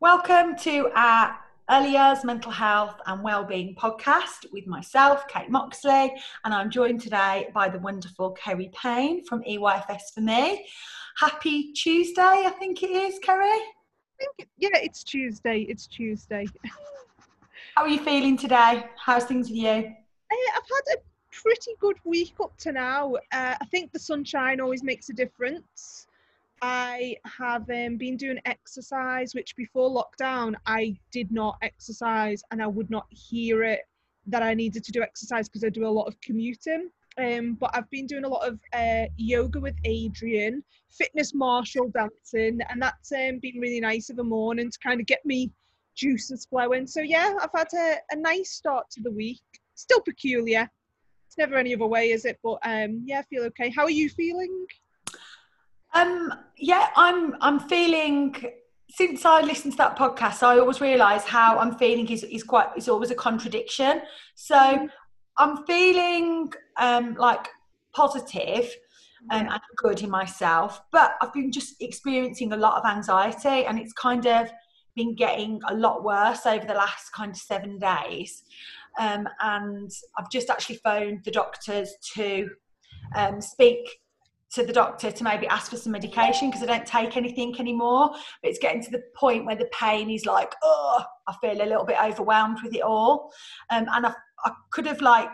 Welcome 0.00 0.56
to 0.56 0.90
our 0.94 1.38
Early 1.70 1.92
Years 1.92 2.22
Mental 2.22 2.52
Health 2.52 3.00
and 3.06 3.22
Wellbeing 3.22 3.74
podcast 3.76 4.44
with 4.52 4.66
myself, 4.66 5.26
Kate 5.26 5.48
Moxley, 5.48 6.12
and 6.44 6.52
I'm 6.52 6.70
joined 6.70 7.00
today 7.00 7.48
by 7.54 7.70
the 7.70 7.78
wonderful 7.78 8.32
Kerry 8.32 8.70
Payne 8.74 9.24
from 9.24 9.42
EYFS 9.44 10.12
for 10.14 10.20
me. 10.20 10.66
Happy 11.16 11.72
Tuesday, 11.72 12.20
I 12.20 12.52
think 12.58 12.82
it 12.82 12.90
is, 12.90 13.18
Kerry. 13.20 13.58
It, 14.18 14.46
yeah, 14.58 14.68
it's 14.74 15.02
Tuesday. 15.02 15.60
It's 15.62 15.86
Tuesday. 15.86 16.46
How 17.74 17.84
are 17.84 17.88
you 17.88 18.00
feeling 18.00 18.36
today? 18.36 18.84
How's 19.02 19.24
things 19.24 19.48
with 19.48 19.56
you? 19.56 19.70
Uh, 19.70 20.50
I've 20.56 20.62
had 20.62 20.98
a 20.98 21.00
pretty 21.32 21.72
good 21.80 21.96
week 22.04 22.34
up 22.42 22.54
to 22.58 22.72
now. 22.72 23.14
Uh, 23.32 23.54
I 23.58 23.64
think 23.70 23.92
the 23.92 23.98
sunshine 23.98 24.60
always 24.60 24.82
makes 24.82 25.08
a 25.08 25.14
difference. 25.14 26.06
I 26.62 27.16
have 27.38 27.68
um, 27.70 27.96
been 27.96 28.16
doing 28.16 28.40
exercise, 28.44 29.34
which 29.34 29.54
before 29.56 29.90
lockdown 29.90 30.54
I 30.66 30.98
did 31.12 31.30
not 31.30 31.58
exercise 31.62 32.42
and 32.50 32.62
I 32.62 32.66
would 32.66 32.90
not 32.90 33.06
hear 33.10 33.62
it 33.62 33.80
that 34.26 34.42
I 34.42 34.54
needed 34.54 34.82
to 34.84 34.92
do 34.92 35.02
exercise 35.02 35.48
because 35.48 35.64
I 35.64 35.68
do 35.68 35.86
a 35.86 35.88
lot 35.88 36.06
of 36.06 36.20
commuting. 36.20 36.90
Um, 37.18 37.54
but 37.54 37.70
I've 37.72 37.88
been 37.90 38.06
doing 38.06 38.24
a 38.24 38.28
lot 38.28 38.46
of 38.46 38.58
uh, 38.74 39.06
yoga 39.16 39.58
with 39.60 39.74
Adriene, 39.86 40.62
Fitness 40.90 41.32
Marshall 41.34 41.88
dancing, 41.88 42.60
and 42.68 42.80
that's 42.80 43.10
um, 43.12 43.38
been 43.40 43.58
really 43.58 43.80
nice 43.80 44.10
of 44.10 44.18
a 44.18 44.24
morning 44.24 44.70
to 44.70 44.78
kind 44.80 45.00
of 45.00 45.06
get 45.06 45.24
me 45.24 45.50
juices 45.94 46.44
flowing. 46.44 46.86
So 46.86 47.00
yeah, 47.00 47.34
I've 47.40 47.50
had 47.54 47.68
a, 47.74 47.96
a 48.10 48.16
nice 48.16 48.50
start 48.50 48.90
to 48.92 49.02
the 49.02 49.10
week. 49.10 49.40
Still 49.76 50.00
peculiar. 50.02 50.68
It's 51.26 51.38
never 51.38 51.56
any 51.56 51.74
other 51.74 51.86
way, 51.86 52.10
is 52.10 52.26
it? 52.26 52.38
But 52.42 52.58
um, 52.64 53.02
yeah, 53.04 53.20
I 53.20 53.22
feel 53.22 53.44
okay. 53.44 53.70
How 53.70 53.84
are 53.84 53.90
you 53.90 54.10
feeling? 54.10 54.66
Um, 55.96 56.32
yeah, 56.58 56.88
I'm. 56.96 57.36
I'm 57.40 57.60
feeling. 57.60 58.34
Since 58.88 59.24
I 59.24 59.40
listened 59.40 59.72
to 59.74 59.78
that 59.78 59.98
podcast, 59.98 60.42
I 60.42 60.58
always 60.58 60.80
realise 60.80 61.24
how 61.24 61.58
I'm 61.58 61.76
feeling 61.76 62.08
is 62.08 62.22
is 62.24 62.42
quite 62.42 62.68
is 62.76 62.88
always 62.88 63.10
a 63.10 63.14
contradiction. 63.14 64.02
So 64.34 64.56
mm-hmm. 64.56 64.86
I'm 65.38 65.64
feeling 65.66 66.52
um, 66.78 67.14
like 67.14 67.48
positive 67.94 68.70
um, 69.30 69.48
and 69.48 69.60
good 69.76 70.02
in 70.02 70.10
myself, 70.10 70.80
but 70.92 71.14
I've 71.20 71.32
been 71.32 71.50
just 71.50 71.80
experiencing 71.80 72.52
a 72.52 72.56
lot 72.56 72.78
of 72.78 72.88
anxiety, 72.88 73.66
and 73.66 73.78
it's 73.78 73.92
kind 73.92 74.26
of 74.26 74.50
been 74.94 75.14
getting 75.14 75.60
a 75.68 75.74
lot 75.74 76.04
worse 76.04 76.46
over 76.46 76.64
the 76.66 76.74
last 76.74 77.12
kind 77.12 77.32
of 77.32 77.36
seven 77.36 77.78
days. 77.78 78.44
Um, 78.98 79.28
and 79.40 79.90
I've 80.16 80.30
just 80.30 80.48
actually 80.48 80.76
phoned 80.76 81.22
the 81.24 81.30
doctors 81.30 81.94
to 82.14 82.48
um, 83.14 83.42
speak 83.42 83.98
to 84.56 84.66
the 84.66 84.72
doctor 84.72 85.10
to 85.10 85.24
maybe 85.24 85.46
ask 85.46 85.70
for 85.70 85.76
some 85.76 85.92
medication 85.92 86.50
because 86.50 86.62
I 86.62 86.66
don't 86.66 86.86
take 86.86 87.16
anything 87.16 87.54
anymore. 87.60 88.10
But 88.42 88.50
it's 88.50 88.58
getting 88.58 88.82
to 88.82 88.90
the 88.90 89.02
point 89.14 89.44
where 89.44 89.56
the 89.56 89.70
pain 89.78 90.10
is 90.10 90.26
like, 90.26 90.54
oh, 90.62 91.04
I 91.28 91.34
feel 91.40 91.62
a 91.62 91.68
little 91.68 91.84
bit 91.84 91.98
overwhelmed 92.02 92.58
with 92.62 92.74
it 92.74 92.82
all. 92.82 93.30
Um, 93.70 93.86
and 93.92 94.06
I, 94.06 94.14
I 94.44 94.52
could 94.70 94.86
have 94.86 95.00
like 95.00 95.28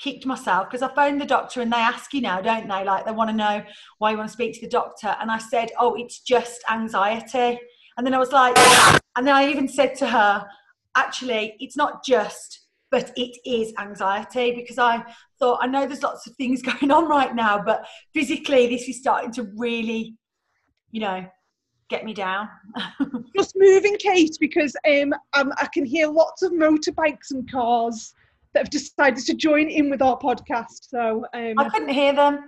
kicked 0.00 0.26
myself 0.26 0.68
because 0.68 0.82
I 0.82 0.92
phoned 0.94 1.20
the 1.20 1.26
doctor 1.26 1.60
and 1.60 1.72
they 1.72 1.76
ask 1.76 2.12
you 2.12 2.20
now, 2.20 2.40
don't 2.40 2.68
they? 2.68 2.84
Like 2.84 3.06
they 3.06 3.12
want 3.12 3.30
to 3.30 3.36
know 3.36 3.62
why 3.98 4.10
you 4.10 4.16
want 4.16 4.28
to 4.28 4.32
speak 4.32 4.54
to 4.54 4.60
the 4.60 4.68
doctor. 4.68 5.16
And 5.20 5.30
I 5.30 5.38
said, 5.38 5.70
oh, 5.78 5.94
it's 5.94 6.20
just 6.20 6.62
anxiety. 6.70 7.60
And 7.96 8.06
then 8.06 8.14
I 8.14 8.18
was 8.18 8.32
like, 8.32 8.56
and 9.16 9.26
then 9.26 9.34
I 9.34 9.48
even 9.48 9.68
said 9.68 9.94
to 9.96 10.06
her, 10.06 10.46
actually, 10.96 11.54
it's 11.60 11.76
not 11.76 12.04
just 12.04 12.59
but 12.90 13.12
it 13.16 13.38
is 13.44 13.72
anxiety 13.78 14.52
because 14.52 14.78
I 14.78 15.04
thought 15.38 15.60
I 15.62 15.66
know 15.66 15.86
there's 15.86 16.02
lots 16.02 16.26
of 16.26 16.34
things 16.34 16.62
going 16.80 16.90
on 16.90 17.08
right 17.08 17.34
now, 17.34 17.62
but 17.62 17.86
physically 18.12 18.68
this 18.68 18.88
is 18.88 18.98
starting 18.98 19.32
to 19.32 19.44
really, 19.56 20.14
you 20.90 21.00
know, 21.00 21.26
get 21.88 22.04
me 22.04 22.14
down. 22.14 22.48
Just 23.36 23.54
moving, 23.56 23.96
Kate, 23.98 24.36
because 24.40 24.74
um, 24.88 25.12
um, 25.34 25.52
I 25.56 25.68
can 25.72 25.84
hear 25.84 26.08
lots 26.08 26.42
of 26.42 26.52
motorbikes 26.52 27.30
and 27.30 27.50
cars 27.50 28.14
that 28.52 28.60
have 28.60 28.70
decided 28.70 29.24
to 29.24 29.34
join 29.34 29.68
in 29.68 29.90
with 29.90 30.02
our 30.02 30.18
podcast. 30.18 30.88
So 30.88 31.24
um, 31.34 31.54
I 31.58 31.68
couldn't 31.68 31.90
hear 31.90 32.12
them. 32.12 32.40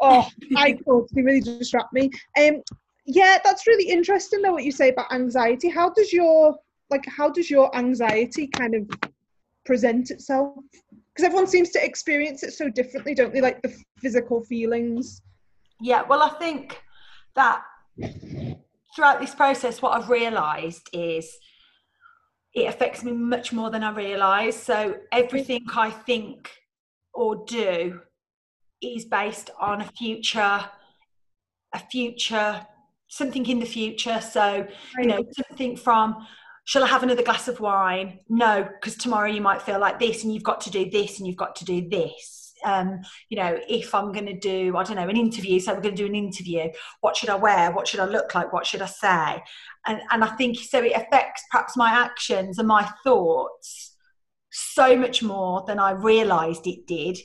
Oh, 0.00 0.28
I 0.56 0.72
could. 0.72 1.06
They 1.12 1.22
really 1.22 1.40
distract 1.40 1.92
me. 1.92 2.10
Um, 2.38 2.62
yeah, 3.04 3.38
that's 3.42 3.66
really 3.66 3.88
interesting 3.88 4.42
though 4.42 4.52
what 4.52 4.64
you 4.64 4.72
say 4.72 4.90
about 4.90 5.12
anxiety. 5.12 5.68
How 5.68 5.90
does 5.90 6.12
your 6.12 6.56
like 6.90 7.04
how 7.06 7.30
does 7.30 7.50
your 7.50 7.74
anxiety 7.76 8.46
kind 8.46 8.74
of 8.74 9.10
present 9.64 10.10
itself. 10.10 10.56
Because 11.14 11.26
everyone 11.26 11.46
seems 11.46 11.70
to 11.70 11.84
experience 11.84 12.42
it 12.42 12.52
so 12.52 12.68
differently 12.68 13.14
don't 13.14 13.32
they? 13.32 13.40
Like 13.40 13.62
the 13.62 13.74
physical 13.98 14.42
feelings. 14.42 15.22
Yeah 15.80 16.02
well 16.08 16.22
i 16.22 16.28
think 16.38 16.80
that 17.34 17.62
throughout 18.94 19.20
this 19.20 19.34
process 19.34 19.82
what 19.82 19.92
i've 19.92 20.08
realized 20.08 20.88
is 20.92 21.36
it 22.54 22.68
affects 22.68 23.02
me 23.02 23.12
much 23.12 23.52
more 23.52 23.70
than 23.70 23.82
i 23.82 23.90
realize 23.90 24.56
so 24.56 24.94
everything 25.12 25.64
i 25.74 25.90
think 25.90 26.50
or 27.14 27.44
do 27.46 28.00
is 28.80 29.04
based 29.06 29.50
on 29.58 29.80
a 29.80 29.90
future 29.96 30.64
a 31.74 31.78
future 31.90 32.66
something 33.12 33.44
in 33.46 33.60
the 33.60 33.66
future. 33.66 34.20
So 34.20 34.66
you 34.98 35.06
know 35.06 35.22
something 35.48 35.76
from 35.76 36.26
shall 36.64 36.84
I 36.84 36.88
have 36.88 37.02
another 37.02 37.22
glass 37.22 37.48
of 37.48 37.60
wine? 37.60 38.20
No, 38.28 38.68
because 38.80 38.96
tomorrow 38.96 39.28
you 39.28 39.40
might 39.40 39.62
feel 39.62 39.80
like 39.80 39.98
this 39.98 40.22
and 40.22 40.32
you've 40.32 40.42
got 40.42 40.60
to 40.62 40.70
do 40.70 40.88
this 40.90 41.18
and 41.18 41.26
you've 41.26 41.36
got 41.36 41.56
to 41.56 41.64
do 41.64 41.88
this. 41.88 42.54
Um, 42.64 43.00
you 43.28 43.36
know, 43.36 43.58
if 43.68 43.92
I'm 43.92 44.12
going 44.12 44.26
to 44.26 44.38
do, 44.38 44.76
I 44.76 44.84
don't 44.84 44.94
know, 44.94 45.08
an 45.08 45.16
interview, 45.16 45.58
so 45.58 45.74
we're 45.74 45.80
going 45.80 45.96
to 45.96 46.02
do 46.02 46.06
an 46.06 46.14
interview, 46.14 46.68
what 47.00 47.16
should 47.16 47.28
I 47.28 47.34
wear? 47.34 47.72
What 47.72 47.88
should 47.88 47.98
I 47.98 48.04
look 48.04 48.34
like? 48.36 48.52
What 48.52 48.66
should 48.66 48.82
I 48.82 48.86
say? 48.86 49.42
And, 49.86 50.00
and 50.12 50.22
I 50.22 50.28
think 50.36 50.58
so 50.58 50.80
it 50.80 50.92
affects 50.94 51.42
perhaps 51.50 51.76
my 51.76 51.90
actions 51.90 52.58
and 52.58 52.68
my 52.68 52.88
thoughts 53.02 53.96
so 54.52 54.96
much 54.96 55.22
more 55.22 55.64
than 55.66 55.80
I 55.80 55.90
realized 55.90 56.68
it 56.68 56.86
did. 56.86 57.18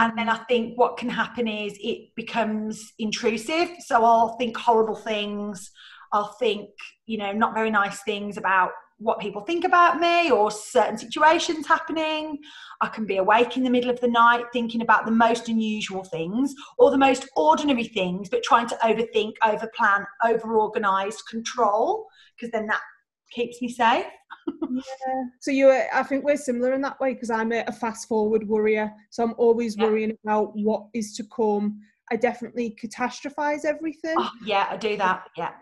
And 0.00 0.18
then 0.18 0.28
I 0.28 0.38
think 0.48 0.76
what 0.76 0.98
can 0.98 1.08
happen 1.08 1.48
is 1.48 1.78
it 1.80 2.14
becomes 2.14 2.92
intrusive. 2.98 3.70
So 3.86 4.04
I'll 4.04 4.36
think 4.36 4.56
horrible 4.56 4.96
things 4.96 5.70
I'll 6.12 6.34
think, 6.38 6.70
you 7.06 7.18
know, 7.18 7.32
not 7.32 7.54
very 7.54 7.70
nice 7.70 8.02
things 8.02 8.36
about 8.36 8.70
what 8.98 9.20
people 9.20 9.42
think 9.42 9.64
about 9.64 10.00
me 10.00 10.30
or 10.30 10.50
certain 10.50 10.98
situations 10.98 11.66
happening. 11.66 12.38
I 12.80 12.88
can 12.88 13.06
be 13.06 13.18
awake 13.18 13.56
in 13.56 13.62
the 13.62 13.70
middle 13.70 13.90
of 13.90 14.00
the 14.00 14.08
night 14.08 14.44
thinking 14.52 14.82
about 14.82 15.06
the 15.06 15.12
most 15.12 15.48
unusual 15.48 16.04
things 16.04 16.54
or 16.78 16.90
the 16.90 16.98
most 16.98 17.28
ordinary 17.36 17.84
things, 17.84 18.28
but 18.28 18.42
trying 18.42 18.66
to 18.68 18.76
overthink, 18.82 19.34
overplan, 19.42 20.04
overorganize, 20.24 21.16
control, 21.30 22.06
because 22.36 22.50
then 22.50 22.66
that 22.66 22.80
keeps 23.30 23.62
me 23.62 23.68
safe. 23.68 24.06
yeah. 24.70 24.82
So 25.40 25.52
you, 25.52 25.70
I 25.70 26.02
think 26.02 26.24
we're 26.24 26.36
similar 26.36 26.72
in 26.72 26.80
that 26.82 26.98
way 26.98 27.14
because 27.14 27.30
I'm 27.30 27.52
a, 27.52 27.64
a, 27.68 27.72
fast 27.72 28.08
forward 28.08 28.48
worrier. 28.48 28.90
So 29.10 29.22
I'm 29.22 29.34
always 29.38 29.76
yeah. 29.76 29.84
worrying 29.84 30.18
about 30.24 30.56
what 30.56 30.86
is 30.92 31.14
to 31.16 31.24
come. 31.24 31.80
I 32.10 32.16
definitely 32.16 32.76
catastrophize 32.82 33.64
everything. 33.64 34.14
Oh, 34.18 34.30
yeah, 34.44 34.66
I 34.70 34.76
do 34.76 34.96
that. 34.96 35.28
Yeah 35.36 35.52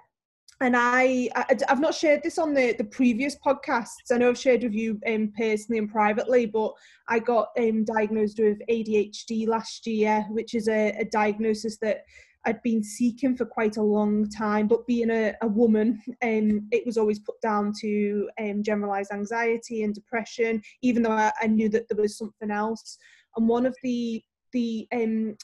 and 0.61 0.75
I, 0.77 1.29
I 1.35 1.57
have 1.69 1.81
not 1.81 1.95
shared 1.95 2.23
this 2.23 2.39
on 2.39 2.55
the 2.55 2.75
the 2.79 2.85
previous 2.85 3.37
podcasts. 3.37 4.11
I 4.11 4.17
know 4.17 4.31
I've 4.31 4.39
shared 4.39 4.63
with 4.63 4.73
you 4.73 4.99
um, 5.07 5.33
personally 5.37 5.79
and 5.79 5.91
privately, 5.91 6.47
but 6.47 6.73
I 7.09 7.19
got 7.19 7.49
um, 7.59 7.85
diagnosed 7.85 8.39
with 8.39 8.59
ADHD 8.71 9.47
last 9.47 9.87
year, 9.87 10.25
which 10.31 10.55
is 10.55 10.69
a, 10.69 10.97
a 10.99 11.05
diagnosis 11.05 11.77
that 11.79 12.05
I'd 12.47 12.63
been 12.63 12.83
seeking 12.83 13.37
for 13.37 13.45
quite 13.45 13.77
a 13.77 13.83
long 13.83 14.31
time. 14.31 14.67
But 14.67 14.87
being 14.87 15.11
a, 15.11 15.35
a 15.43 15.49
woman, 15.49 16.01
um, 16.23 16.69
it 16.71 16.87
was 16.87 16.97
always 16.97 17.19
put 17.19 17.41
down 17.43 17.73
to 17.83 18.31
um, 18.41 18.63
generalized 18.63 19.13
anxiety 19.13 19.83
and 19.83 19.95
depression, 19.95 20.63
even 20.81 21.03
though 21.03 21.11
I, 21.11 21.33
I 21.43 21.49
knew 21.49 21.69
that 21.71 21.87
there 21.89 22.01
was 22.01 22.17
something 22.17 22.51
else. 22.51 22.97
And 23.37 23.47
one 23.47 23.67
of 23.67 23.77
the 23.83 24.23
the 24.53 24.89
um, 24.95 25.37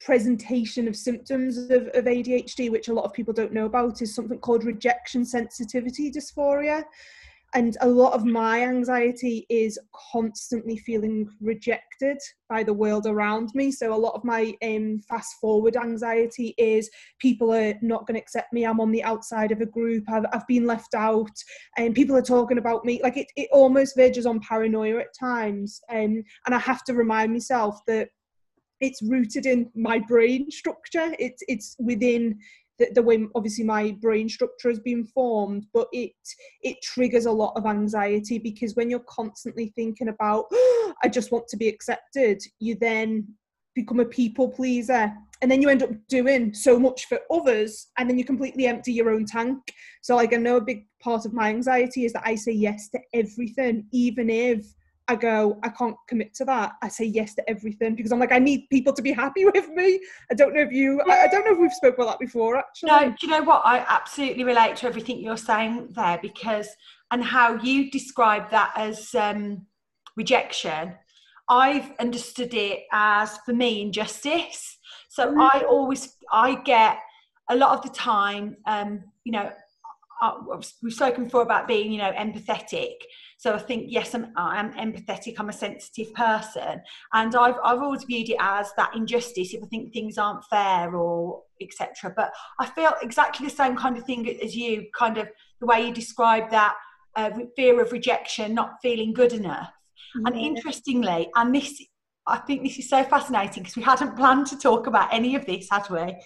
presentation 0.00 0.88
of 0.88 0.96
symptoms 0.96 1.58
of, 1.58 1.88
of 1.88 2.04
ADHD, 2.04 2.70
which 2.70 2.88
a 2.88 2.92
lot 2.92 3.04
of 3.04 3.12
people 3.12 3.34
don't 3.34 3.52
know 3.52 3.66
about, 3.66 4.02
is 4.02 4.14
something 4.14 4.38
called 4.38 4.64
rejection 4.64 5.24
sensitivity 5.24 6.10
dysphoria. 6.10 6.84
And 7.52 7.76
a 7.80 7.88
lot 7.88 8.12
of 8.12 8.24
my 8.24 8.62
anxiety 8.62 9.44
is 9.48 9.76
constantly 10.12 10.76
feeling 10.78 11.28
rejected 11.40 12.16
by 12.48 12.62
the 12.62 12.72
world 12.72 13.06
around 13.06 13.50
me. 13.54 13.72
So, 13.72 13.92
a 13.92 13.96
lot 13.96 14.14
of 14.14 14.22
my 14.22 14.54
um, 14.62 15.00
fast 15.08 15.34
forward 15.40 15.76
anxiety 15.76 16.54
is 16.58 16.88
people 17.18 17.52
are 17.52 17.74
not 17.82 18.06
going 18.06 18.14
to 18.14 18.20
accept 18.20 18.52
me. 18.52 18.64
I'm 18.64 18.78
on 18.78 18.92
the 18.92 19.02
outside 19.02 19.50
of 19.50 19.60
a 19.60 19.66
group. 19.66 20.04
I've, 20.08 20.26
I've 20.32 20.46
been 20.46 20.64
left 20.64 20.94
out, 20.94 21.36
and 21.76 21.92
people 21.92 22.16
are 22.16 22.22
talking 22.22 22.58
about 22.58 22.84
me. 22.84 23.00
Like, 23.02 23.16
it, 23.16 23.26
it 23.34 23.48
almost 23.50 23.96
verges 23.96 24.26
on 24.26 24.38
paranoia 24.38 24.98
at 24.98 25.18
times. 25.18 25.80
Um, 25.90 26.22
and 26.46 26.54
I 26.54 26.58
have 26.58 26.84
to 26.84 26.94
remind 26.94 27.32
myself 27.32 27.80
that 27.88 28.10
it's 28.80 29.02
rooted 29.02 29.46
in 29.46 29.70
my 29.74 29.98
brain 29.98 30.50
structure. 30.50 31.14
It's 31.18 31.42
it's 31.48 31.76
within 31.78 32.38
the, 32.78 32.88
the, 32.94 33.02
way 33.02 33.26
obviously 33.34 33.64
my 33.64 33.90
brain 34.00 34.28
structure 34.28 34.70
has 34.70 34.80
been 34.80 35.04
formed, 35.04 35.66
but 35.74 35.88
it 35.92 36.12
it 36.62 36.80
triggers 36.82 37.26
a 37.26 37.32
lot 37.32 37.52
of 37.56 37.66
anxiety 37.66 38.38
because 38.38 38.74
when 38.74 38.90
you're 38.90 39.00
constantly 39.00 39.72
thinking 39.76 40.08
about 40.08 40.46
oh, 40.52 40.94
I 41.02 41.08
just 41.08 41.32
want 41.32 41.48
to 41.48 41.56
be 41.56 41.68
accepted, 41.68 42.42
you 42.58 42.74
then 42.74 43.28
become 43.74 44.00
a 44.00 44.04
people 44.04 44.48
pleaser 44.48 45.12
and 45.42 45.50
then 45.50 45.62
you 45.62 45.68
end 45.68 45.82
up 45.82 45.90
doing 46.08 46.52
so 46.52 46.78
much 46.78 47.06
for 47.06 47.18
others 47.30 47.88
and 47.98 48.08
then 48.08 48.18
you 48.18 48.24
completely 48.24 48.66
empty 48.66 48.92
your 48.92 49.10
own 49.10 49.24
tank 49.24 49.58
so 50.02 50.16
like 50.16 50.34
i 50.34 50.36
know 50.36 50.56
a 50.56 50.60
big 50.60 50.86
part 51.00 51.24
of 51.24 51.32
my 51.32 51.48
anxiety 51.48 52.04
is 52.04 52.12
that 52.12 52.26
i 52.26 52.34
say 52.34 52.52
yes 52.52 52.88
to 52.88 52.98
everything 53.14 53.86
even 53.92 54.28
if 54.28 54.66
i 55.10 55.14
go 55.14 55.58
i 55.62 55.68
can't 55.68 55.96
commit 56.08 56.32
to 56.34 56.44
that 56.44 56.72
i 56.82 56.88
say 56.88 57.04
yes 57.04 57.34
to 57.34 57.50
everything 57.50 57.94
because 57.94 58.12
i'm 58.12 58.18
like 58.18 58.32
i 58.32 58.38
need 58.38 58.66
people 58.70 58.92
to 58.92 59.02
be 59.02 59.12
happy 59.12 59.44
with 59.54 59.68
me 59.70 60.00
i 60.30 60.34
don't 60.34 60.54
know 60.54 60.60
if 60.60 60.72
you 60.72 61.00
i, 61.08 61.24
I 61.24 61.28
don't 61.28 61.44
know 61.44 61.52
if 61.52 61.58
we've 61.58 61.72
spoke 61.72 61.94
about 61.94 62.06
that 62.06 62.18
before 62.18 62.56
actually 62.56 62.90
no 62.90 63.10
do 63.10 63.26
you 63.26 63.28
know 63.28 63.42
what 63.42 63.62
i 63.64 63.84
absolutely 63.88 64.44
relate 64.44 64.76
to 64.76 64.86
everything 64.86 65.20
you're 65.20 65.36
saying 65.36 65.88
there 65.94 66.18
because 66.22 66.68
and 67.10 67.22
how 67.24 67.54
you 67.54 67.90
describe 67.90 68.50
that 68.50 68.72
as 68.76 69.14
um 69.14 69.66
rejection 70.16 70.94
I've 71.50 71.90
understood 71.98 72.54
it 72.54 72.84
as 72.92 73.38
for 73.38 73.52
me 73.52 73.82
injustice. 73.82 74.78
So 75.08 75.26
mm-hmm. 75.26 75.40
I 75.40 75.64
always 75.68 76.16
I 76.32 76.54
get 76.62 76.98
a 77.50 77.56
lot 77.56 77.76
of 77.76 77.82
the 77.82 77.88
time, 77.88 78.56
um, 78.66 79.02
you 79.24 79.32
know, 79.32 79.50
I, 80.20 80.34
we've 80.82 80.92
spoken 80.92 81.24
before 81.24 81.42
about 81.42 81.66
being, 81.66 81.92
you 81.92 81.98
know, 81.98 82.12
empathetic. 82.12 82.94
So 83.38 83.54
I 83.54 83.58
think 83.58 83.86
yes, 83.88 84.14
I'm, 84.14 84.32
I'm 84.36 84.72
empathetic. 84.74 85.36
I'm 85.38 85.48
a 85.48 85.52
sensitive 85.52 86.12
person, 86.14 86.82
and 87.14 87.34
I've 87.34 87.56
I've 87.64 87.82
always 87.82 88.04
viewed 88.04 88.28
it 88.28 88.36
as 88.38 88.70
that 88.76 88.94
injustice 88.94 89.54
if 89.54 89.62
I 89.62 89.66
think 89.66 89.92
things 89.92 90.18
aren't 90.18 90.44
fair 90.44 90.94
or 90.94 91.42
etc. 91.60 92.12
But 92.14 92.32
I 92.58 92.66
feel 92.66 92.92
exactly 93.02 93.46
the 93.46 93.54
same 93.54 93.76
kind 93.76 93.96
of 93.96 94.04
thing 94.04 94.28
as 94.42 94.54
you, 94.54 94.86
kind 94.96 95.16
of 95.16 95.28
the 95.60 95.66
way 95.66 95.86
you 95.86 95.94
describe 95.94 96.50
that 96.50 96.74
uh, 97.16 97.30
fear 97.56 97.80
of 97.80 97.92
rejection, 97.92 98.54
not 98.54 98.74
feeling 98.82 99.12
good 99.12 99.32
enough. 99.32 99.70
And 100.26 100.36
interestingly, 100.36 101.28
and 101.36 101.54
this, 101.54 101.80
I 102.26 102.38
think 102.38 102.62
this 102.62 102.78
is 102.78 102.88
so 102.88 103.04
fascinating 103.04 103.62
because 103.62 103.76
we 103.76 103.82
hadn't 103.82 104.16
planned 104.16 104.46
to 104.48 104.58
talk 104.58 104.86
about 104.86 105.12
any 105.12 105.36
of 105.36 105.46
this, 105.46 105.68
had 105.70 105.88
we? 105.88 106.16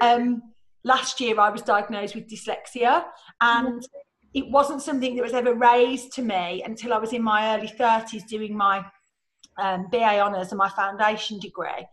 Um, 0.00 0.42
last 0.84 1.20
year, 1.20 1.38
I 1.38 1.50
was 1.50 1.62
diagnosed 1.62 2.14
with 2.14 2.28
dyslexia, 2.28 3.04
and 3.40 3.86
it 4.34 4.48
wasn't 4.50 4.82
something 4.82 5.16
that 5.16 5.22
was 5.22 5.32
ever 5.32 5.54
raised 5.54 6.12
to 6.12 6.22
me 6.22 6.62
until 6.64 6.92
I 6.92 6.98
was 6.98 7.12
in 7.12 7.22
my 7.22 7.56
early 7.56 7.68
30s 7.68 8.26
doing 8.26 8.56
my 8.56 8.84
um, 9.58 9.88
BA 9.90 10.20
honours 10.20 10.50
and 10.50 10.58
my 10.58 10.68
foundation 10.68 11.38
degree. 11.40 11.86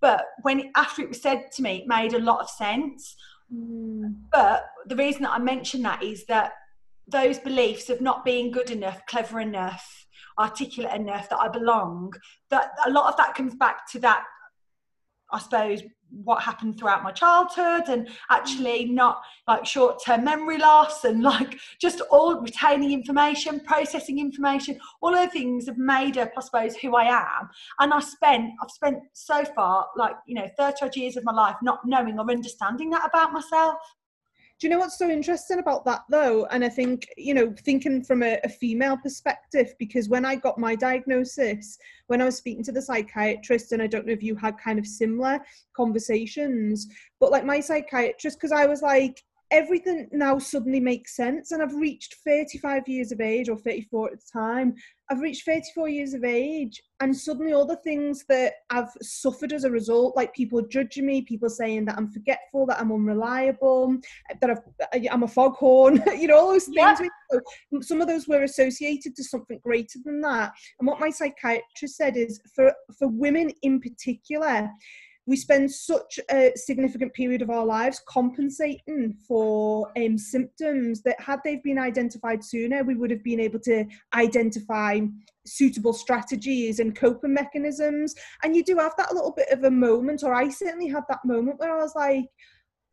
But 0.00 0.26
when 0.42 0.70
after 0.76 1.02
it 1.02 1.08
was 1.08 1.22
said 1.22 1.50
to 1.52 1.62
me, 1.62 1.78
it 1.78 1.86
made 1.86 2.12
a 2.12 2.18
lot 2.18 2.40
of 2.40 2.50
sense. 2.50 3.16
Mm. 3.52 4.16
But 4.30 4.66
the 4.86 4.96
reason 4.96 5.22
that 5.22 5.32
I 5.32 5.38
mention 5.38 5.82
that 5.82 6.02
is 6.02 6.26
that 6.26 6.52
those 7.06 7.38
beliefs 7.38 7.90
of 7.90 8.00
not 8.00 8.24
being 8.24 8.50
good 8.50 8.70
enough, 8.70 9.00
clever 9.06 9.40
enough, 9.40 10.06
articulate 10.38 10.94
enough 10.94 11.28
that 11.28 11.38
I 11.38 11.48
belong. 11.48 12.12
That 12.50 12.70
a 12.86 12.90
lot 12.90 13.10
of 13.10 13.16
that 13.18 13.34
comes 13.34 13.54
back 13.54 13.90
to 13.92 13.98
that, 14.00 14.24
I 15.30 15.38
suppose, 15.38 15.82
what 16.22 16.42
happened 16.42 16.78
throughout 16.78 17.02
my 17.02 17.10
childhood 17.10 17.88
and 17.88 18.08
actually 18.30 18.86
mm. 18.86 18.90
not 18.90 19.22
like 19.48 19.66
short 19.66 20.02
term 20.04 20.24
memory 20.24 20.58
loss 20.58 21.04
and 21.04 21.22
like 21.22 21.58
just 21.80 22.00
all 22.10 22.40
retaining 22.40 22.92
information, 22.92 23.60
processing 23.60 24.18
information, 24.18 24.78
all 25.00 25.14
of 25.14 25.20
the 25.20 25.30
things 25.30 25.66
have 25.66 25.78
made 25.78 26.18
up, 26.18 26.30
I 26.36 26.40
suppose, 26.40 26.76
who 26.76 26.94
I 26.94 27.04
am. 27.04 27.48
And 27.78 27.92
I 27.92 28.00
spent, 28.00 28.52
I've 28.62 28.70
spent 28.70 28.98
so 29.12 29.44
far, 29.56 29.86
like, 29.96 30.14
you 30.26 30.34
know, 30.34 30.48
30 30.56 30.84
odd 30.84 30.96
years 30.96 31.16
of 31.16 31.24
my 31.24 31.32
life 31.32 31.56
not 31.62 31.80
knowing 31.84 32.18
or 32.18 32.30
understanding 32.30 32.90
that 32.90 33.06
about 33.06 33.32
myself. 33.32 33.76
Do 34.64 34.68
you 34.68 34.74
know 34.76 34.80
what's 34.80 34.96
so 34.96 35.10
interesting 35.10 35.58
about 35.58 35.84
that 35.84 36.04
though? 36.08 36.46
And 36.46 36.64
I 36.64 36.70
think, 36.70 37.06
you 37.18 37.34
know, 37.34 37.52
thinking 37.66 38.02
from 38.02 38.22
a, 38.22 38.40
a, 38.44 38.48
female 38.48 38.96
perspective, 38.96 39.74
because 39.78 40.08
when 40.08 40.24
I 40.24 40.36
got 40.36 40.56
my 40.56 40.74
diagnosis, 40.74 41.76
when 42.06 42.22
I 42.22 42.24
was 42.24 42.36
speaking 42.36 42.64
to 42.64 42.72
the 42.72 42.80
psychiatrist, 42.80 43.72
and 43.72 43.82
I 43.82 43.86
don't 43.86 44.06
know 44.06 44.14
if 44.14 44.22
you 44.22 44.34
had 44.34 44.56
kind 44.56 44.78
of 44.78 44.86
similar 44.86 45.38
conversations, 45.76 46.86
but 47.20 47.30
like 47.30 47.44
my 47.44 47.60
psychiatrist, 47.60 48.38
because 48.38 48.52
I 48.52 48.64
was 48.64 48.80
like, 48.80 49.22
everything 49.50 50.08
now 50.12 50.38
suddenly 50.38 50.80
makes 50.80 51.16
sense. 51.16 51.52
And 51.52 51.62
I've 51.62 51.74
reached 51.74 52.16
35 52.24 52.88
years 52.88 53.12
of 53.12 53.20
age 53.20 53.48
or 53.48 53.56
34 53.56 54.12
at 54.12 54.20
the 54.20 54.26
time. 54.32 54.74
I've 55.10 55.20
reached 55.20 55.44
34 55.44 55.88
years 55.88 56.14
of 56.14 56.24
age, 56.24 56.82
and 57.00 57.14
suddenly 57.14 57.52
all 57.52 57.66
the 57.66 57.76
things 57.76 58.24
that 58.28 58.54
I've 58.70 58.88
suffered 59.02 59.52
as 59.52 59.64
a 59.64 59.70
result, 59.70 60.16
like 60.16 60.34
people 60.34 60.62
judging 60.62 61.06
me, 61.06 61.22
people 61.22 61.50
saying 61.50 61.84
that 61.84 61.98
I'm 61.98 62.10
forgetful, 62.10 62.66
that 62.66 62.80
I'm 62.80 62.90
unreliable, 62.90 63.98
that 64.40 64.50
I've, 64.50 65.06
I'm 65.10 65.24
a 65.24 65.28
foghorn, 65.28 66.02
you 66.18 66.28
know, 66.28 66.38
all 66.38 66.52
those 66.52 66.64
things. 66.64 67.00
Yeah. 67.00 67.38
Some 67.82 68.00
of 68.00 68.08
those 68.08 68.26
were 68.26 68.44
associated 68.44 69.14
to 69.16 69.24
something 69.24 69.60
greater 69.62 69.98
than 70.04 70.20
that. 70.22 70.52
And 70.78 70.88
what 70.88 71.00
my 71.00 71.10
psychiatrist 71.10 71.96
said 71.96 72.16
is 72.16 72.40
for, 72.54 72.72
for 72.98 73.08
women 73.08 73.50
in 73.62 73.80
particular, 73.80 74.70
we 75.26 75.36
spend 75.36 75.70
such 75.70 76.20
a 76.30 76.52
significant 76.54 77.12
period 77.14 77.42
of 77.42 77.50
our 77.50 77.64
lives 77.64 78.02
compensating 78.06 79.16
for 79.26 79.90
um, 79.96 80.18
symptoms 80.18 81.02
that 81.02 81.20
had 81.20 81.40
they 81.44 81.56
been 81.56 81.78
identified 81.78 82.44
sooner 82.44 82.82
we 82.82 82.94
would 82.94 83.10
have 83.10 83.24
been 83.24 83.40
able 83.40 83.58
to 83.60 83.84
identify 84.14 85.00
suitable 85.46 85.92
strategies 85.92 86.80
and 86.80 86.96
coping 86.96 87.34
mechanisms. 87.34 88.14
And 88.42 88.56
you 88.56 88.64
do 88.64 88.76
have 88.76 88.94
that 88.96 89.12
little 89.12 89.32
bit 89.32 89.50
of 89.50 89.64
a 89.64 89.70
moment 89.70 90.22
or 90.22 90.34
i 90.34 90.48
certainly 90.48 90.88
had 90.88 91.04
that 91.08 91.24
moment 91.24 91.58
where 91.58 91.72
i 91.72 91.82
was 91.82 91.94
like 91.94 92.24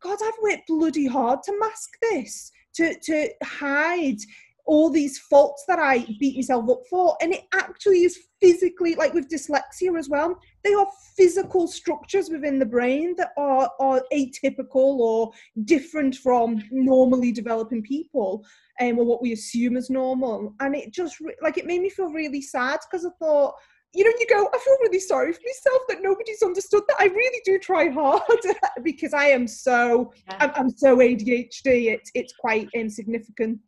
god 0.02 0.18
i've 0.22 0.42
worked 0.42 0.66
bloody 0.68 1.06
hard 1.06 1.42
to 1.42 1.58
mask 1.58 1.90
this 2.10 2.50
to 2.74 2.94
to 3.00 3.28
hide 3.42 4.18
all 4.64 4.90
these 4.90 5.18
faults 5.18 5.64
that 5.66 5.78
I 5.78 6.06
beat 6.20 6.36
myself 6.36 6.68
up 6.70 6.82
for. 6.88 7.16
And 7.20 7.32
it 7.32 7.44
actually 7.54 8.04
is 8.04 8.18
physically, 8.40 8.94
like 8.94 9.14
with 9.14 9.28
dyslexia 9.28 9.98
as 9.98 10.08
well, 10.08 10.38
they 10.64 10.74
are 10.74 10.86
physical 11.16 11.66
structures 11.66 12.30
within 12.30 12.58
the 12.58 12.66
brain 12.66 13.14
that 13.16 13.30
are, 13.36 13.70
are 13.80 14.02
atypical 14.12 14.98
or 14.98 15.32
different 15.64 16.16
from 16.16 16.62
normally 16.70 17.32
developing 17.32 17.82
people 17.82 18.44
um, 18.80 18.98
or 18.98 19.04
what 19.04 19.22
we 19.22 19.32
assume 19.32 19.76
as 19.76 19.90
normal. 19.90 20.54
And 20.60 20.74
it 20.74 20.92
just, 20.92 21.16
like, 21.42 21.58
it 21.58 21.66
made 21.66 21.82
me 21.82 21.90
feel 21.90 22.10
really 22.10 22.42
sad 22.42 22.80
because 22.90 23.04
I 23.04 23.10
thought, 23.18 23.54
you 23.94 24.04
know, 24.04 24.12
you 24.18 24.26
go, 24.26 24.48
I 24.54 24.58
feel 24.58 24.76
really 24.80 25.00
sorry 25.00 25.32
for 25.32 25.40
myself 25.44 25.82
that 25.88 26.02
nobody's 26.02 26.42
understood 26.42 26.82
that. 26.88 26.96
I 26.98 27.06
really 27.06 27.40
do 27.44 27.58
try 27.58 27.90
hard 27.90 28.22
because 28.82 29.12
I 29.12 29.26
am 29.26 29.46
so, 29.46 30.12
yeah. 30.28 30.36
I'm, 30.40 30.50
I'm, 30.54 30.70
so 30.70 30.96
ADHD. 30.96 31.92
It's 31.92 32.10
it's 32.14 32.32
quite 32.40 32.68
insignificant 32.72 33.60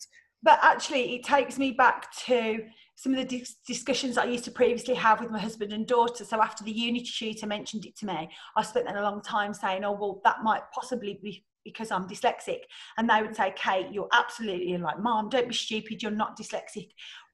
but 0.44 0.58
actually, 0.62 1.17
it 1.17 1.25
takes 1.25 1.58
me 1.58 1.73
back 1.73 2.14
to 2.26 2.58
some 2.96 3.12
of 3.14 3.19
the 3.19 3.38
dis- 3.38 3.56
discussions 3.67 4.19
I 4.19 4.26
used 4.26 4.44
to 4.44 4.50
previously 4.50 4.94
have 4.94 5.20
with 5.20 5.31
my 5.31 5.38
husband 5.38 5.73
and 5.73 5.87
daughter. 5.87 6.25
So 6.25 6.41
after 6.41 6.62
the 6.62 6.70
Unity 6.70 7.11
tutor 7.11 7.46
mentioned 7.46 7.87
it 7.87 7.96
to 7.96 8.06
me, 8.06 8.29
I 8.56 8.62
spent 8.62 8.87
then 8.87 8.96
a 8.96 9.02
long 9.02 9.23
time 9.23 9.55
saying, 9.55 9.85
"Oh, 9.85 9.93
well, 9.93 10.20
that 10.25 10.43
might 10.43 10.62
possibly 10.73 11.19
be." 11.23 11.44
Because 11.64 11.91
I'm 11.91 12.06
dyslexic, 12.06 12.61
and 12.99 13.08
they 13.08 13.23
would 13.23 13.35
say, 13.35 13.55
"Kate, 13.56 13.87
you're 13.91 14.08
absolutely 14.12 14.76
like, 14.76 14.99
Mom, 14.99 15.30
don't 15.30 15.49
be 15.49 15.54
stupid. 15.54 16.02
You're 16.02 16.11
not 16.11 16.38
dyslexic, 16.38 16.90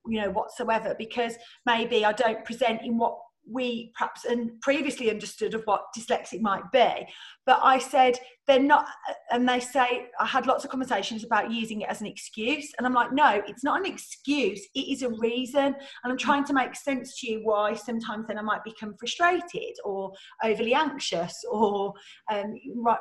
you 0.06 0.20
know, 0.20 0.30
whatsoever. 0.30 0.94
Because 0.96 1.35
maybe 1.66 2.04
I 2.04 2.12
don't 2.12 2.44
present 2.44 2.82
in 2.85 2.96
what 2.96 3.18
we 3.50 3.92
perhaps 3.97 4.25
and 4.25 4.61
previously 4.61 5.11
understood 5.11 5.54
of 5.54 5.62
what 5.64 5.87
dyslexic 5.97 6.40
might 6.40 6.71
be. 6.73 7.07
But 7.47 7.61
i 7.62 7.78
said 7.78 8.19
they're 8.47 8.61
not 8.61 8.87
and 9.30 9.49
they 9.49 9.61
say 9.61 10.07
i 10.19 10.26
had 10.26 10.47
lots 10.47 10.64
of 10.64 10.71
conversations 10.71 11.25
about 11.25 11.50
using 11.50 11.80
it 11.80 11.88
as 11.88 12.00
an 12.00 12.07
excuse. 12.07 12.73
And 12.78 12.87
i'm 12.87 12.95
like 12.95 13.12
no 13.12 13.42
it's 13.47 13.64
not 13.64 13.80
an 13.80 13.87
excuse. 13.87 14.61
It 14.75 14.88
is 14.88 15.02
a 15.02 15.11
reason. 15.11 15.64
And 15.64 15.76
i'm 16.04 16.19
trying 16.19 16.45
to 16.45 16.52
make 16.52 16.75
sense 16.75 17.21
to 17.21 17.30
you 17.30 17.40
why 17.42 17.75
sometimes 17.75 18.26
then 18.26 18.38
i 18.38 18.42
might 18.42 18.64
become 18.64 18.95
frustrated 18.99 19.75
or 19.85 20.12
overly 20.45 20.75
anxious 20.75 21.45
or 21.50 21.95
um, 22.30 22.54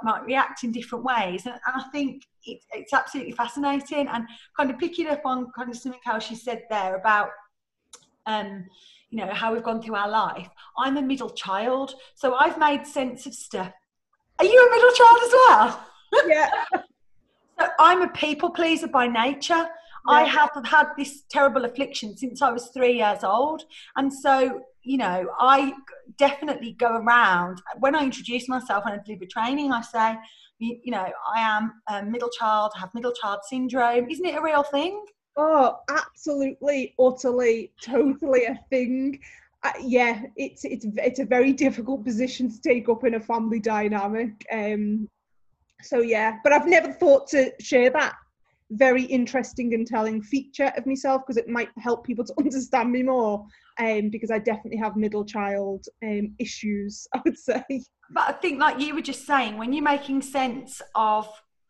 might 0.04 0.24
react 0.26 0.64
in 0.64 0.72
different 0.72 1.04
ways. 1.04 1.46
And, 1.46 1.60
i 1.68 1.84
think 1.92 2.24
it, 2.46 2.60
it's 2.72 2.94
absolutely 2.94 3.34
fascinating. 3.34 4.08
And 4.08 4.26
kind 4.58 4.70
of 4.70 4.78
picking 4.78 5.08
up 5.08 5.22
on 5.26 5.52
kind 5.56 5.70
of 5.70 5.78
something 5.78 6.00
else 6.06 6.26
she 6.26 6.36
said 6.36 6.64
there 6.70 6.96
about 6.96 7.30
um, 8.26 8.66
you 9.10 9.18
know 9.26 9.34
how 9.34 9.54
we've 9.54 9.64
gone 9.64 9.82
through 9.82 9.96
our 9.96 10.10
life. 10.10 10.50
I'm 10.78 10.98
a 10.98 11.02
middle 11.02 11.30
child 11.30 11.96
so 12.16 12.36
i've 12.36 12.58
made 12.58 12.86
sense 12.86 13.26
of 13.26 13.34
stuff. 13.34 13.72
Are 14.40 14.46
you 14.46 14.68
a 14.68 14.72
middle 14.76 14.92
child 14.92 15.20
as 15.24 15.32
well? 15.34 15.86
Yeah. 16.28 16.52
So 17.60 17.68
i'm 17.78 18.02
a 18.02 18.08
people 18.08 18.52
pleaser 18.52 18.88
by 18.88 19.08
nature. 19.08 19.54
Yeah. 19.54 19.68
i 20.08 20.24
have 20.24 20.52
had 20.64 20.88
this 20.98 21.24
terrible 21.30 21.66
affliction 21.66 22.16
since 22.16 22.42
i 22.42 22.50
was 22.50 22.68
three 22.68 22.94
years 22.94 23.22
old 23.22 23.64
and 23.98 24.14
so 24.14 24.62
you 24.82 24.98
know 24.98 25.28
i 25.42 25.74
definitely 26.18 26.72
go 26.80 26.92
around. 27.02 27.62
When 27.80 27.96
i 27.96 28.04
introduce 28.06 28.48
myself 28.48 28.86
when 28.86 28.94
i 28.94 29.00
deliver 29.06 29.26
training 29.26 29.74
i 29.74 29.82
say 29.82 30.16
you, 30.60 30.80
you 30.86 30.92
know 30.92 31.08
i 31.36 31.42
am 31.42 31.82
a 31.90 32.02
middle 32.02 32.30
child 32.30 32.72
I 32.78 32.80
have 32.80 32.94
middle 32.94 33.12
child 33.12 33.40
syndrome. 33.44 34.10
Isn't 34.10 34.26
it 34.26 34.38
a 34.38 34.42
real 34.42 34.64
thing 34.64 35.04
Oh, 35.38 35.78
absolutely, 35.90 36.96
utterly, 37.00 37.72
totally 37.82 38.46
a 38.46 38.60
thing. 38.70 39.20
Uh, 39.64 39.72
yeah, 39.82 40.24
it's 40.36 40.64
it's 40.66 40.86
it's 40.98 41.20
a 41.20 41.26
very 41.26 41.54
difficult 41.54 42.04
position 42.04 42.50
to 42.50 42.62
take 42.62 42.90
up 42.90 43.04
in 43.04 43.16
a 43.16 43.20
family 43.20 43.60
dynamic. 43.60 44.46
Um, 44.52 45.08
so 45.82 46.00
yeah, 46.00 46.38
but 46.44 46.54
I've 46.54 46.68
never 46.68 46.92
thought 46.92 47.28
to 47.30 47.52
share 47.60 47.90
that 47.92 48.14
very 48.72 49.04
interesting 49.04 49.74
and 49.74 49.88
telling 49.88 50.22
feature 50.22 50.72
of 50.78 50.86
myself 50.86 51.24
because 51.26 51.38
it 51.38 51.48
might 51.48 51.70
help 51.78 52.06
people 52.06 52.24
to 52.26 52.34
understand 52.40 52.92
me 52.92 53.04
more. 53.04 53.46
um, 53.80 54.10
because 54.10 54.30
I 54.30 54.40
definitely 54.40 54.78
have 54.78 54.96
middle 54.96 55.26
child 55.26 55.86
um, 56.04 56.34
issues, 56.38 57.08
I 57.14 57.22
would 57.26 57.38
say. 57.38 57.64
But 58.12 58.30
I 58.30 58.32
think, 58.34 58.60
like 58.60 58.80
you 58.80 58.94
were 58.94 59.02
just 59.02 59.26
saying, 59.26 59.58
when 59.58 59.74
you're 59.74 59.84
making 59.84 60.22
sense 60.22 60.82
of 60.96 61.28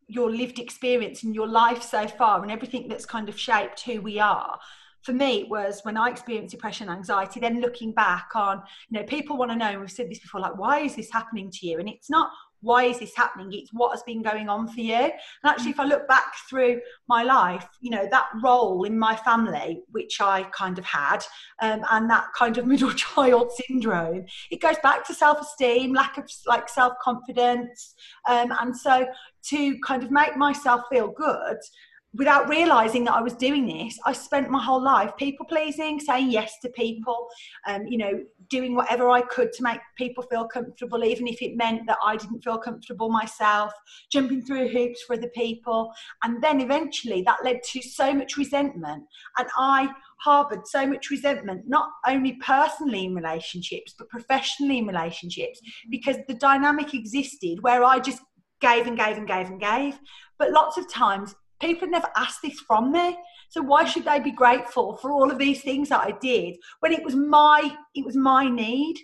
your 0.10 0.32
lived 0.32 0.60
experience 0.60 1.24
and 1.24 1.36
your 1.36 1.48
life 1.48 1.82
so 1.82 2.08
far 2.08 2.42
and 2.42 2.52
everything 2.52 2.88
that's 2.88 3.06
kind 3.06 3.30
of 3.30 3.40
shaped 3.40 3.82
who 3.82 4.02
we 4.02 4.20
are, 4.20 4.60
for 5.02 5.14
me 5.14 5.42
it 5.42 5.50
was 5.50 5.82
when 5.84 5.98
I 5.98 6.10
experienced 6.10 6.54
depression 6.54 6.90
and 6.90 6.98
anxiety, 6.98 7.40
then 7.40 7.62
looking 7.62 7.94
back 7.94 8.30
on, 8.36 8.62
you 8.90 9.00
know, 9.00 9.06
people 9.06 9.38
want 9.38 9.52
to 9.52 9.58
know, 9.58 9.80
we've 9.80 9.92
said 9.92 10.10
this 10.10 10.20
before, 10.20 10.42
like, 10.42 10.58
why 10.58 10.80
is 10.80 10.96
this 10.96 11.12
happening 11.12 11.50
to 11.52 11.68
you? 11.68 11.80
And 11.80 11.88
it's 11.88 12.10
not 12.10 12.32
why 12.62 12.84
is 12.86 13.00
this 13.00 13.16
happening? 13.16 13.50
It's 13.54 13.72
what 13.72 13.92
has 13.92 14.04
been 14.04 14.22
going 14.22 14.50
on 14.50 14.68
for 14.68 14.82
you? 14.82 14.94
And 14.94 15.12
actually 15.46 15.72
if 15.72 15.80
i 15.80 15.86
look 15.86 16.08
back 16.08 16.34
through 16.50 16.82
my 17.08 17.24
life 17.24 17.68
you 17.82 17.90
know 17.90 18.08
that 18.12 18.28
role 18.44 18.84
in 18.84 18.98
my 18.98 19.16
family 19.16 19.82
which 19.92 20.22
i 20.22 20.44
kind 20.56 20.78
of 20.78 20.86
had 20.86 21.20
um, 21.62 21.82
and 21.92 22.10
that 22.10 22.28
kind 22.38 22.58
of 22.58 22.66
middle 22.72 22.92
child 22.92 23.52
syndrome 23.52 24.26
it 24.52 24.62
goes 24.62 24.78
back 24.84 25.06
to 25.06 25.14
self-esteem 25.14 25.94
lack 25.94 26.18
of 26.18 26.30
like 26.46 26.70
self-confidence 26.70 27.96
um, 28.30 28.52
and 28.60 28.76
so 28.76 29.06
to 29.50 29.80
kind 29.80 30.04
of 30.04 30.12
make 30.12 30.36
myself 30.38 30.82
feel 30.92 31.08
good 31.10 31.58
without 32.14 32.50
realizing 32.50 33.04
that 33.04 33.14
I 33.14 33.22
was 33.22 33.34
doing 33.34 33.68
this, 33.68 34.00
I 34.06 34.14
spent 34.14 34.50
my 34.50 34.62
whole 34.62 34.82
life 34.82 35.12
people 35.18 35.46
pleasing, 35.46 36.00
saying 36.00 36.32
yes 36.32 36.54
to 36.64 36.70
people, 36.70 37.28
um, 37.68 37.86
you 37.86 38.00
know, 38.00 38.24
doing 38.50 38.74
whatever 38.76 39.10
I 39.10 39.22
could 39.22 39.54
to 39.54 39.64
make 39.64 39.80
people 39.96 40.24
feel 40.24 40.48
comfortable, 40.48 41.04
even 41.04 41.28
if 41.28 41.42
it 41.42 41.56
meant 41.56 41.86
that 41.86 42.00
I 42.04 42.18
didn't 42.18 42.44
feel 42.44 42.58
comfortable 42.58 43.10
myself, 43.10 43.72
jumping 44.12 44.42
through 44.42 44.70
hoops 44.70 45.04
for 45.04 45.16
other 45.16 45.30
people. 45.36 45.92
And 46.24 46.42
then 46.42 46.62
eventually 46.62 47.22
that 47.24 47.44
led 47.44 47.62
to 47.72 47.82
so 47.82 48.12
much 48.12 48.38
resentment. 48.38 49.04
And 49.38 49.48
I 49.56 49.90
harbored 50.22 50.68
so 50.68 50.88
much 50.88 51.12
resentment, 51.12 51.66
not 51.68 51.90
only 52.08 52.34
personally 52.44 53.06
in 53.06 53.14
relationships, 53.14 53.94
but 53.98 54.10
professionally 54.10 54.80
in 54.80 54.88
relationships, 54.88 55.62
because 55.92 56.18
the 56.28 56.34
dynamic 56.34 56.96
existed 56.96 57.60
where 57.62 57.84
I 57.84 58.00
just 58.00 58.22
gave 58.62 58.88
and 58.88 58.98
gave 58.98 59.18
and 59.18 59.28
gave 59.28 59.48
and 59.48 59.60
gave. 59.60 60.00
But 60.38 60.52
lots 60.52 60.78
of 60.78 60.92
times 60.92 61.36
people 61.60 61.88
never 61.88 62.08
asked 62.16 62.42
this 62.42 62.60
from 62.60 62.92
me. 62.92 63.18
So 63.50 63.62
why 63.62 63.86
should 63.86 64.06
they 64.06 64.20
be 64.20 64.32
grateful 64.32 64.98
for 64.98 65.12
all 65.12 65.32
of 65.32 65.38
these 65.38 65.62
things 65.62 65.90
that 65.90 66.02
i 66.02 66.12
did 66.22 66.58
when 66.80 66.92
it 66.92 67.04
was 67.04 67.16
my 67.16 67.76
it 67.96 68.06
was 68.06 68.16
my 68.16 68.50
need? 68.50 68.98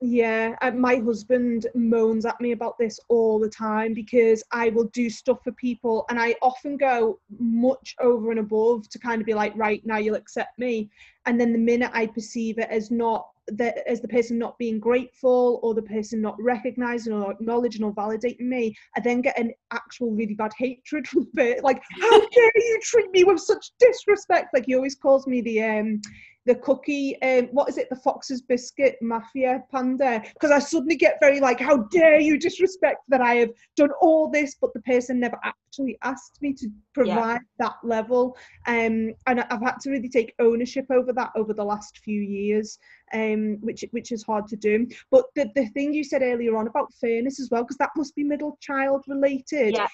Yeah 0.00 0.54
my 0.74 0.96
husband 0.96 1.66
moans 1.74 2.24
at 2.24 2.40
me 2.40 2.52
about 2.52 2.78
this 2.78 3.00
all 3.08 3.40
the 3.40 3.50
time 3.50 3.94
because 3.94 4.44
i 4.52 4.68
will 4.70 4.84
do 4.84 5.10
stuff 5.10 5.38
for 5.42 5.50
people 5.52 6.04
and 6.08 6.20
i 6.20 6.36
often 6.40 6.76
go 6.76 7.18
much 7.40 7.96
over 8.00 8.30
and 8.30 8.38
above 8.38 8.88
to 8.90 8.98
kind 9.00 9.20
of 9.20 9.26
be 9.26 9.34
like 9.34 9.52
right 9.56 9.84
now 9.84 9.98
you'll 9.98 10.14
accept 10.14 10.58
me. 10.58 10.88
And 11.26 11.40
then 11.40 11.52
the 11.52 11.58
minute 11.58 11.90
i 11.92 12.06
perceive 12.06 12.58
it 12.58 12.70
as 12.70 12.90
not 12.92 13.28
that 13.56 13.78
as 13.88 14.00
the 14.00 14.08
person 14.08 14.38
not 14.38 14.58
being 14.58 14.78
grateful 14.78 15.60
or 15.62 15.74
the 15.74 15.82
person 15.82 16.20
not 16.20 16.36
recognizing 16.40 17.12
or 17.12 17.30
acknowledging 17.30 17.84
or 17.84 17.94
validating 17.94 18.40
me, 18.40 18.74
I 18.96 19.00
then 19.00 19.20
get 19.20 19.38
an 19.38 19.52
actual 19.72 20.12
really 20.12 20.34
bad 20.34 20.52
hatred 20.58 21.06
from 21.08 21.28
it. 21.36 21.64
Like, 21.64 21.82
how 22.00 22.20
dare 22.20 22.52
you 22.56 22.80
treat 22.82 23.10
me 23.10 23.24
with 23.24 23.40
such 23.40 23.70
disrespect? 23.78 24.48
Like 24.54 24.66
he 24.66 24.74
always 24.74 24.94
calls 24.94 25.26
me 25.26 25.40
the 25.40 25.62
um 25.62 26.00
the 26.48 26.54
cookie, 26.54 27.20
um, 27.20 27.44
what 27.52 27.68
is 27.68 27.76
it, 27.76 27.90
the 27.90 27.96
Fox's 27.96 28.40
Biscuit 28.40 28.96
Mafia 29.02 29.62
Panda? 29.70 30.22
Because 30.32 30.50
I 30.50 30.58
suddenly 30.58 30.96
get 30.96 31.18
very 31.20 31.40
like, 31.40 31.60
how 31.60 31.76
dare 31.92 32.18
you 32.18 32.38
disrespect 32.38 33.02
that 33.08 33.20
I 33.20 33.34
have 33.34 33.50
done 33.76 33.90
all 34.00 34.30
this, 34.30 34.56
but 34.58 34.72
the 34.72 34.80
person 34.80 35.20
never 35.20 35.38
actually 35.44 35.98
asked 36.02 36.40
me 36.40 36.54
to 36.54 36.70
provide 36.94 37.40
yeah. 37.60 37.66
that 37.66 37.76
level. 37.84 38.34
Um, 38.66 39.12
and 39.26 39.40
I've 39.50 39.62
had 39.62 39.78
to 39.82 39.90
really 39.90 40.08
take 40.08 40.34
ownership 40.38 40.86
over 40.90 41.12
that 41.12 41.32
over 41.36 41.52
the 41.52 41.64
last 41.64 41.98
few 41.98 42.22
years, 42.22 42.78
um, 43.12 43.58
which 43.60 43.84
which 43.90 44.10
is 44.10 44.22
hard 44.22 44.48
to 44.48 44.56
do. 44.56 44.86
But 45.10 45.26
the, 45.36 45.50
the 45.54 45.66
thing 45.66 45.92
you 45.92 46.02
said 46.02 46.22
earlier 46.22 46.56
on 46.56 46.66
about 46.66 46.94
fairness 46.94 47.40
as 47.40 47.50
well, 47.50 47.62
because 47.62 47.76
that 47.76 47.90
must 47.94 48.16
be 48.16 48.24
middle 48.24 48.56
child 48.62 49.04
related. 49.06 49.74
Yeah 49.74 49.86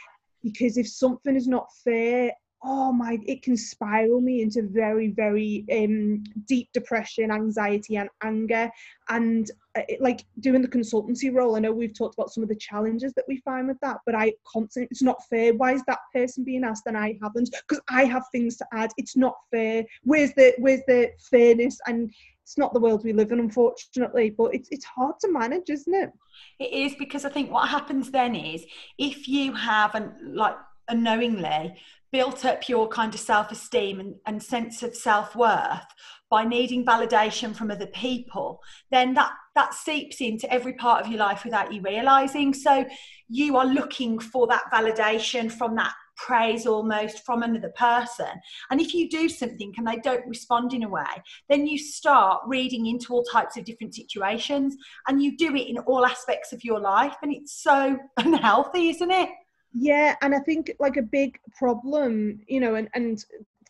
because 0.42 0.76
if 0.76 0.86
something 0.86 1.34
is 1.36 1.48
not 1.48 1.68
fair 1.82 2.30
oh 2.64 2.90
my 2.90 3.18
it 3.26 3.42
can 3.42 3.56
spiral 3.56 4.20
me 4.20 4.40
into 4.40 4.62
very 4.62 5.08
very 5.08 5.64
um, 5.70 6.24
deep 6.46 6.68
depression 6.72 7.30
anxiety 7.30 7.96
and 7.96 8.08
anger. 8.22 8.70
And 9.10 9.50
uh, 9.76 9.82
it, 9.88 10.00
like 10.00 10.24
doing 10.40 10.62
the 10.62 10.68
consultancy 10.68 11.32
role 11.32 11.56
i 11.56 11.58
know 11.58 11.72
we've 11.72 11.96
talked 11.96 12.14
about 12.14 12.32
some 12.32 12.42
of 12.42 12.48
the 12.48 12.56
challenges 12.56 13.12
that 13.14 13.24
we 13.28 13.36
find 13.38 13.68
with 13.68 13.78
that 13.80 13.98
but 14.06 14.14
i 14.14 14.32
constantly 14.50 14.88
it's 14.90 15.02
not 15.02 15.18
fair. 15.28 15.52
Why 15.54 15.72
is 15.72 15.82
that 15.86 15.98
person 16.12 16.44
being 16.44 16.64
asked 16.64 16.84
and 16.86 16.96
i 16.96 17.18
haven't? 17.22 17.54
Because 17.68 17.82
i 17.90 18.04
have 18.04 18.24
things 18.32 18.56
to 18.58 18.66
add. 18.72 18.92
It's 18.96 19.16
not 19.16 19.36
fair. 19.50 19.84
Where's 20.02 20.32
the 20.34 20.54
where's 20.58 20.82
the 20.86 21.10
fairness? 21.30 21.78
And 21.86 22.12
it's 22.42 22.58
not 22.58 22.72
the 22.72 22.80
world 22.80 23.04
we 23.04 23.12
live 23.12 23.32
in 23.32 23.40
unfortunately 23.40 24.30
but 24.30 24.54
it's 24.54 24.68
it's 24.70 24.84
hard 24.84 25.18
to 25.20 25.32
manage 25.32 25.68
isn't 25.70 25.94
it? 25.94 26.10
It 26.58 26.72
is 26.72 26.94
because 26.96 27.24
i 27.24 27.30
think 27.30 27.50
what 27.50 27.68
happens 27.68 28.10
then 28.10 28.34
is 28.34 28.64
if 28.98 29.28
you 29.28 29.52
have 29.54 29.94
an 29.94 30.14
like 30.34 30.56
unknowingly 30.88 31.76
built 32.14 32.44
up 32.44 32.68
your 32.68 32.86
kind 32.86 33.12
of 33.12 33.18
self 33.18 33.50
esteem 33.50 33.98
and, 33.98 34.14
and 34.24 34.40
sense 34.40 34.84
of 34.84 34.94
self 34.94 35.34
worth 35.34 35.84
by 36.30 36.44
needing 36.44 36.86
validation 36.86 37.52
from 37.52 37.72
other 37.72 37.88
people, 37.88 38.60
then 38.92 39.14
that, 39.14 39.32
that 39.56 39.74
seeps 39.74 40.20
into 40.20 40.50
every 40.52 40.74
part 40.74 41.04
of 41.04 41.10
your 41.10 41.18
life 41.18 41.44
without 41.44 41.72
you 41.72 41.82
realizing. 41.82 42.54
So 42.54 42.84
you 43.28 43.56
are 43.56 43.66
looking 43.66 44.20
for 44.20 44.46
that 44.46 44.62
validation 44.72 45.50
from 45.50 45.74
that 45.74 45.92
praise 46.16 46.68
almost 46.68 47.24
from 47.26 47.42
another 47.42 47.72
person. 47.76 48.30
And 48.70 48.80
if 48.80 48.94
you 48.94 49.10
do 49.10 49.28
something 49.28 49.72
and 49.76 49.84
they 49.84 49.96
don't 49.96 50.26
respond 50.28 50.72
in 50.72 50.84
a 50.84 50.88
way, 50.88 51.02
then 51.48 51.66
you 51.66 51.76
start 51.78 52.42
reading 52.46 52.86
into 52.86 53.12
all 53.12 53.24
types 53.24 53.56
of 53.56 53.64
different 53.64 53.92
situations 53.96 54.76
and 55.08 55.20
you 55.20 55.36
do 55.36 55.52
it 55.56 55.66
in 55.66 55.78
all 55.78 56.06
aspects 56.06 56.52
of 56.52 56.62
your 56.62 56.78
life. 56.78 57.16
And 57.22 57.32
it's 57.32 57.60
so 57.60 57.98
unhealthy, 58.18 58.90
isn't 58.90 59.10
it? 59.10 59.30
Yeah, 59.74 60.14
and 60.22 60.34
I 60.34 60.38
think 60.38 60.72
like 60.78 60.96
a 60.96 61.02
big 61.02 61.38
problem, 61.58 62.40
you 62.46 62.60
know, 62.60 62.76
and 62.76 62.88
and 62.94 63.22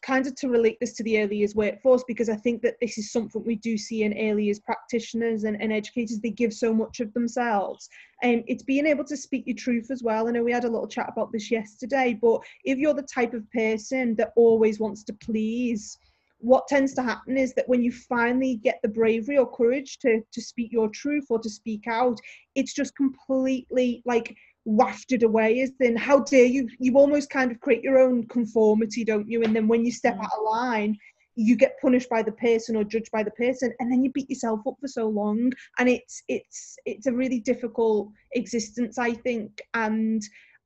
kind 0.02 0.26
of 0.26 0.34
to 0.34 0.48
relate 0.48 0.76
this 0.80 0.92
to 0.92 1.02
the 1.02 1.22
early 1.22 1.38
years 1.38 1.54
workforce 1.54 2.04
because 2.06 2.28
I 2.28 2.36
think 2.36 2.60
that 2.60 2.76
this 2.78 2.98
is 2.98 3.10
something 3.10 3.42
we 3.42 3.56
do 3.56 3.78
see 3.78 4.02
in 4.02 4.12
early 4.12 4.44
years 4.44 4.60
practitioners 4.60 5.44
and, 5.44 5.60
and 5.62 5.72
educators. 5.72 6.20
They 6.20 6.28
give 6.28 6.52
so 6.52 6.74
much 6.74 7.00
of 7.00 7.14
themselves. 7.14 7.88
And 8.22 8.40
um, 8.40 8.44
it's 8.46 8.62
being 8.62 8.84
able 8.84 9.04
to 9.04 9.16
speak 9.16 9.44
your 9.46 9.56
truth 9.56 9.90
as 9.90 10.02
well. 10.02 10.28
I 10.28 10.32
know 10.32 10.44
we 10.44 10.52
had 10.52 10.64
a 10.64 10.70
little 10.70 10.86
chat 10.86 11.08
about 11.08 11.32
this 11.32 11.50
yesterday, 11.50 12.18
but 12.20 12.42
if 12.64 12.76
you're 12.76 12.92
the 12.92 13.02
type 13.02 13.32
of 13.32 13.50
person 13.52 14.14
that 14.16 14.32
always 14.36 14.78
wants 14.78 15.04
to 15.04 15.14
please, 15.14 15.96
what 16.38 16.68
tends 16.68 16.92
to 16.94 17.02
happen 17.02 17.38
is 17.38 17.54
that 17.54 17.68
when 17.70 17.82
you 17.82 17.90
finally 17.90 18.56
get 18.56 18.80
the 18.82 18.88
bravery 18.88 19.38
or 19.38 19.50
courage 19.50 19.98
to 20.00 20.20
to 20.32 20.42
speak 20.42 20.70
your 20.70 20.90
truth 20.90 21.24
or 21.30 21.38
to 21.38 21.48
speak 21.48 21.86
out, 21.86 22.18
it's 22.54 22.74
just 22.74 22.94
completely 22.94 24.02
like 24.04 24.36
wafted 24.64 25.22
away 25.22 25.58
is 25.58 25.72
then 25.78 25.96
how 25.96 26.20
dare 26.20 26.46
you? 26.46 26.68
You 26.78 26.96
almost 26.96 27.30
kind 27.30 27.50
of 27.50 27.60
create 27.60 27.82
your 27.82 27.98
own 27.98 28.26
conformity 28.28 29.04
don't 29.04 29.28
you? 29.28 29.42
And 29.42 29.54
then 29.54 29.68
when 29.68 29.84
you 29.84 29.92
step 29.92 30.16
mm. 30.16 30.24
out 30.24 30.30
of 30.38 30.44
line 30.44 30.96
you 31.36 31.56
get 31.56 31.80
punished 31.80 32.08
by 32.08 32.22
the 32.22 32.32
person 32.32 32.76
or 32.76 32.84
judged 32.84 33.10
by 33.10 33.22
the 33.22 33.30
person 33.32 33.72
and 33.80 33.90
then 33.90 34.04
you 34.04 34.10
beat 34.12 34.30
yourself 34.30 34.60
up 34.66 34.74
for 34.80 34.88
so 34.88 35.08
long. 35.08 35.52
And 35.78 35.88
it's 35.88 36.22
it's 36.28 36.76
it's 36.86 37.06
a 37.06 37.12
really 37.12 37.40
difficult 37.40 38.10
existence 38.32 38.98
i 38.98 39.12
think. 39.12 39.60
And 39.74 40.22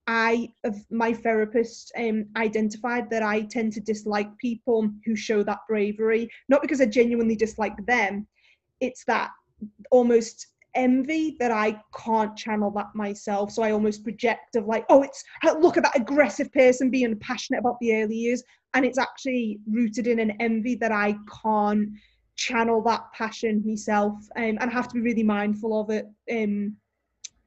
i 0.06 0.48
of 0.64 0.76
my 0.90 1.12
therapist 1.12 1.92
um, 1.98 2.24
identified 2.36 3.10
that 3.10 3.22
i 3.22 3.42
tend 3.42 3.74
to 3.74 3.80
dislike 3.80 4.30
people 4.38 4.88
who 5.04 5.16
show 5.16 5.42
that 5.42 5.60
bravery. 5.68 6.28
Not 6.48 6.62
because 6.62 6.80
i 6.80 6.86
genuinely 6.86 7.36
dislike 7.36 7.76
them. 7.86 8.26
It's 8.80 9.04
that 9.06 9.30
almost 9.90 10.46
envy 10.74 11.36
that 11.38 11.50
I 11.50 11.80
can't 11.96 12.36
channel 12.36 12.70
that 12.72 12.88
myself. 12.94 13.52
So 13.52 13.62
I 13.62 13.72
almost 13.72 14.04
project 14.04 14.56
of 14.56 14.66
like, 14.66 14.84
oh, 14.88 15.02
it's 15.02 15.24
look 15.58 15.76
at 15.76 15.82
that 15.84 15.96
aggressive 15.96 16.52
person 16.52 16.90
being 16.90 17.16
passionate 17.18 17.60
about 17.60 17.78
the 17.80 17.94
early 17.94 18.16
years. 18.16 18.42
And 18.74 18.84
it's 18.84 18.98
actually 18.98 19.60
rooted 19.66 20.06
in 20.06 20.18
an 20.18 20.32
envy 20.40 20.74
that 20.76 20.92
I 20.92 21.16
can't 21.42 21.90
channel 22.36 22.82
that 22.82 23.12
passion 23.12 23.62
myself. 23.66 24.14
Um, 24.36 24.58
and 24.60 24.70
I 24.70 24.70
have 24.70 24.88
to 24.88 24.94
be 24.94 25.00
really 25.00 25.22
mindful 25.22 25.80
of 25.80 25.90
it. 25.90 26.06
Um, 26.30 26.76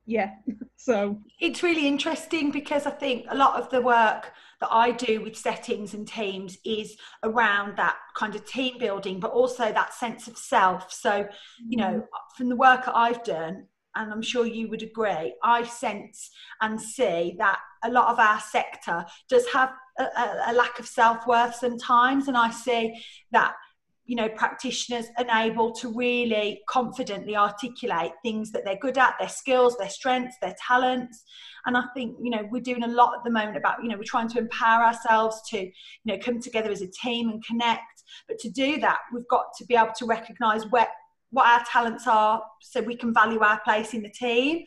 yeah. 0.06 0.32
so 0.76 1.20
it's 1.40 1.64
really 1.64 1.88
interesting 1.88 2.52
because 2.52 2.86
I 2.86 2.92
think 2.92 3.26
a 3.30 3.36
lot 3.36 3.60
of 3.60 3.70
the 3.70 3.82
work 3.82 4.32
that 4.62 4.72
I 4.72 4.92
do 4.92 5.22
with 5.22 5.36
settings 5.36 5.94
and 5.94 6.08
teams 6.08 6.58
is 6.64 6.96
around 7.24 7.78
that 7.78 7.98
kind 8.16 8.36
of 8.36 8.46
team 8.46 8.78
building, 8.78 9.20
but 9.20 9.32
also 9.32 9.72
that 9.72 9.94
sense 9.94 10.28
of 10.28 10.38
self. 10.38 10.92
So, 10.94 11.28
you 11.68 11.78
know, 11.78 11.92
mm. 11.92 12.38
from 12.38 12.48
the 12.48 12.56
work 12.56 12.86
that 12.86 12.96
I've 12.96 13.24
done, 13.24 13.66
and 13.96 14.14
I'm 14.14 14.22
sure 14.22 14.46
you 14.46 14.70
would 14.70 14.84
agree, 14.84 15.34
I 15.44 15.64
sense 15.64 16.30
and 16.62 16.80
see 16.80 17.36
that 17.40 17.60
a 17.84 17.92
lot 17.92 18.10
of 18.10 18.20
our 18.20 18.40
sector 18.40 19.06
does 19.28 19.48
have 19.48 19.72
a, 20.00 20.04
a, 20.04 20.44
a 20.48 20.54
lack 20.54 20.80
of 20.80 20.88
self 20.88 21.28
worth 21.28 21.56
sometimes. 21.56 22.28
And 22.28 22.38
I 22.38 22.52
see 22.52 23.04
that 23.32 23.56
you 24.12 24.18
know 24.18 24.28
practitioners 24.28 25.06
unable 25.16 25.72
to 25.72 25.88
really 25.96 26.62
confidently 26.68 27.34
articulate 27.34 28.12
things 28.22 28.52
that 28.52 28.66
they're 28.66 28.76
good 28.82 28.98
at 28.98 29.14
their 29.18 29.30
skills 29.30 29.78
their 29.78 29.90
strengths 29.90 30.36
their 30.42 30.56
talents. 30.68 31.24
And 31.66 31.78
i 31.78 31.84
think 31.96 32.18
you 32.22 32.30
know 32.30 32.44
we're 32.52 32.62
doing 32.62 32.84
a 32.84 32.90
lot 32.90 33.14
at 33.16 33.24
the 33.24 33.32
moment 33.32 33.56
about 33.56 33.82
you 33.82 33.88
know 33.88 33.96
we're 33.96 34.04
trying 34.04 34.28
to 34.28 34.40
empower 34.40 34.84
ourselves 34.84 35.42
to 35.52 35.60
you 35.60 35.72
know 36.04 36.18
come 36.18 36.42
together 36.42 36.70
as 36.70 36.82
a 36.82 36.92
team 37.04 37.30
and 37.30 37.42
connect. 37.46 38.04
But 38.28 38.38
to 38.40 38.50
do 38.50 38.82
that, 38.82 39.00
we've 39.14 39.28
got 39.30 39.46
to 39.60 39.66
be 39.66 39.76
able 39.76 39.94
to 40.00 40.06
recognise 40.06 40.68
where 40.68 40.90
what 41.30 41.48
our 41.48 41.64
talents 41.64 42.06
are 42.06 42.44
so 42.62 42.82
we 42.82 42.98
can 42.98 43.14
value 43.14 43.40
our 43.40 43.62
place 43.62 43.94
in 43.94 44.02
the 44.02 44.10
team. 44.10 44.66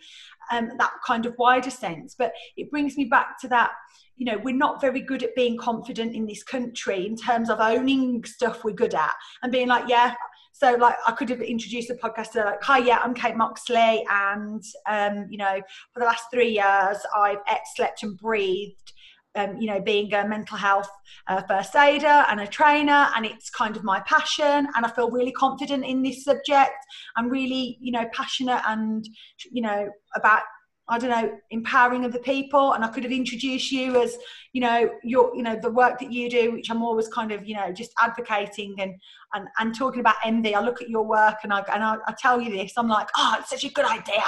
Um, 0.50 0.70
that 0.78 0.92
kind 1.06 1.26
of 1.26 1.34
wider 1.38 1.70
sense. 1.70 2.14
But 2.18 2.32
it 2.56 2.70
brings 2.70 2.96
me 2.96 3.04
back 3.04 3.38
to 3.42 3.48
that 3.48 3.72
you 4.16 4.26
know 4.26 4.38
we're 4.38 4.54
not 4.54 4.80
very 4.80 5.00
good 5.00 5.22
at 5.22 5.34
being 5.34 5.56
confident 5.56 6.14
in 6.14 6.26
this 6.26 6.42
country 6.42 7.06
in 7.06 7.16
terms 7.16 7.50
of 7.50 7.60
owning 7.60 8.24
stuff 8.24 8.64
we're 8.64 8.72
good 8.72 8.94
at 8.94 9.12
and 9.42 9.50
being 9.50 9.68
like 9.68 9.88
yeah 9.88 10.14
so 10.54 10.74
like 10.74 10.94
I 11.04 11.10
could 11.10 11.28
have 11.30 11.42
introduced 11.42 11.88
the 11.88 11.96
podcast 11.96 12.30
to 12.32 12.44
like, 12.44 12.62
hi, 12.62 12.78
yeah, 12.78 13.00
I'm 13.02 13.12
Kate 13.12 13.36
Moxley, 13.36 14.06
and 14.08 14.62
um, 14.88 15.26
you 15.28 15.36
know, 15.36 15.60
for 15.92 15.98
the 15.98 16.06
last 16.06 16.26
three 16.32 16.50
years, 16.50 16.98
I've 17.14 17.38
ate, 17.50 17.58
slept, 17.74 18.04
and 18.04 18.16
breathed. 18.16 18.92
Um, 19.36 19.56
you 19.56 19.66
know, 19.66 19.80
being 19.80 20.14
a 20.14 20.28
mental 20.28 20.56
health 20.56 20.88
uh, 21.26 21.42
first 21.48 21.74
aider 21.74 22.06
and 22.06 22.40
a 22.40 22.46
trainer, 22.46 23.08
and 23.16 23.26
it's 23.26 23.50
kind 23.50 23.76
of 23.76 23.82
my 23.82 23.98
passion, 24.06 24.68
and 24.76 24.86
I 24.86 24.88
feel 24.90 25.10
really 25.10 25.32
confident 25.32 25.84
in 25.84 26.02
this 26.02 26.22
subject. 26.22 26.76
I'm 27.16 27.28
really, 27.28 27.76
you 27.80 27.90
know, 27.90 28.04
passionate 28.12 28.62
and 28.64 29.04
you 29.50 29.60
know 29.60 29.88
about 30.14 30.42
I 30.88 30.98
don't 30.98 31.10
know, 31.10 31.38
empowering 31.50 32.04
other 32.04 32.18
people. 32.18 32.72
And 32.72 32.84
I 32.84 32.88
could 32.88 33.04
have 33.04 33.12
introduced 33.12 33.72
you 33.72 34.02
as, 34.02 34.16
you 34.52 34.60
know, 34.60 34.90
your, 35.02 35.34
you 35.34 35.42
know, 35.42 35.58
the 35.60 35.70
work 35.70 35.98
that 35.98 36.12
you 36.12 36.28
do, 36.28 36.52
which 36.52 36.70
I'm 36.70 36.82
always 36.82 37.08
kind 37.08 37.32
of, 37.32 37.46
you 37.46 37.54
know, 37.54 37.72
just 37.72 37.92
advocating 38.00 38.74
and 38.78 38.94
and, 39.32 39.48
and 39.58 39.74
talking 39.74 40.00
about 40.00 40.16
envy. 40.24 40.54
I 40.54 40.60
look 40.60 40.82
at 40.82 40.90
your 40.90 41.04
work 41.04 41.38
and 41.42 41.52
I 41.52 41.60
and 41.72 41.82
I, 41.82 41.96
I 42.06 42.14
tell 42.18 42.40
you 42.40 42.50
this. 42.50 42.74
I'm 42.76 42.88
like, 42.88 43.08
oh, 43.16 43.36
it's 43.38 43.50
such 43.50 43.64
a 43.64 43.70
good 43.70 43.86
idea. 43.86 44.22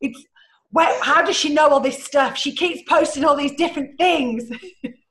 It's 0.00 0.24
where 0.70 1.02
how 1.02 1.22
does 1.22 1.36
she 1.36 1.52
know 1.52 1.68
all 1.68 1.80
this 1.80 2.04
stuff? 2.04 2.36
She 2.36 2.54
keeps 2.54 2.82
posting 2.88 3.24
all 3.24 3.36
these 3.36 3.56
different 3.56 3.98
things. 3.98 4.50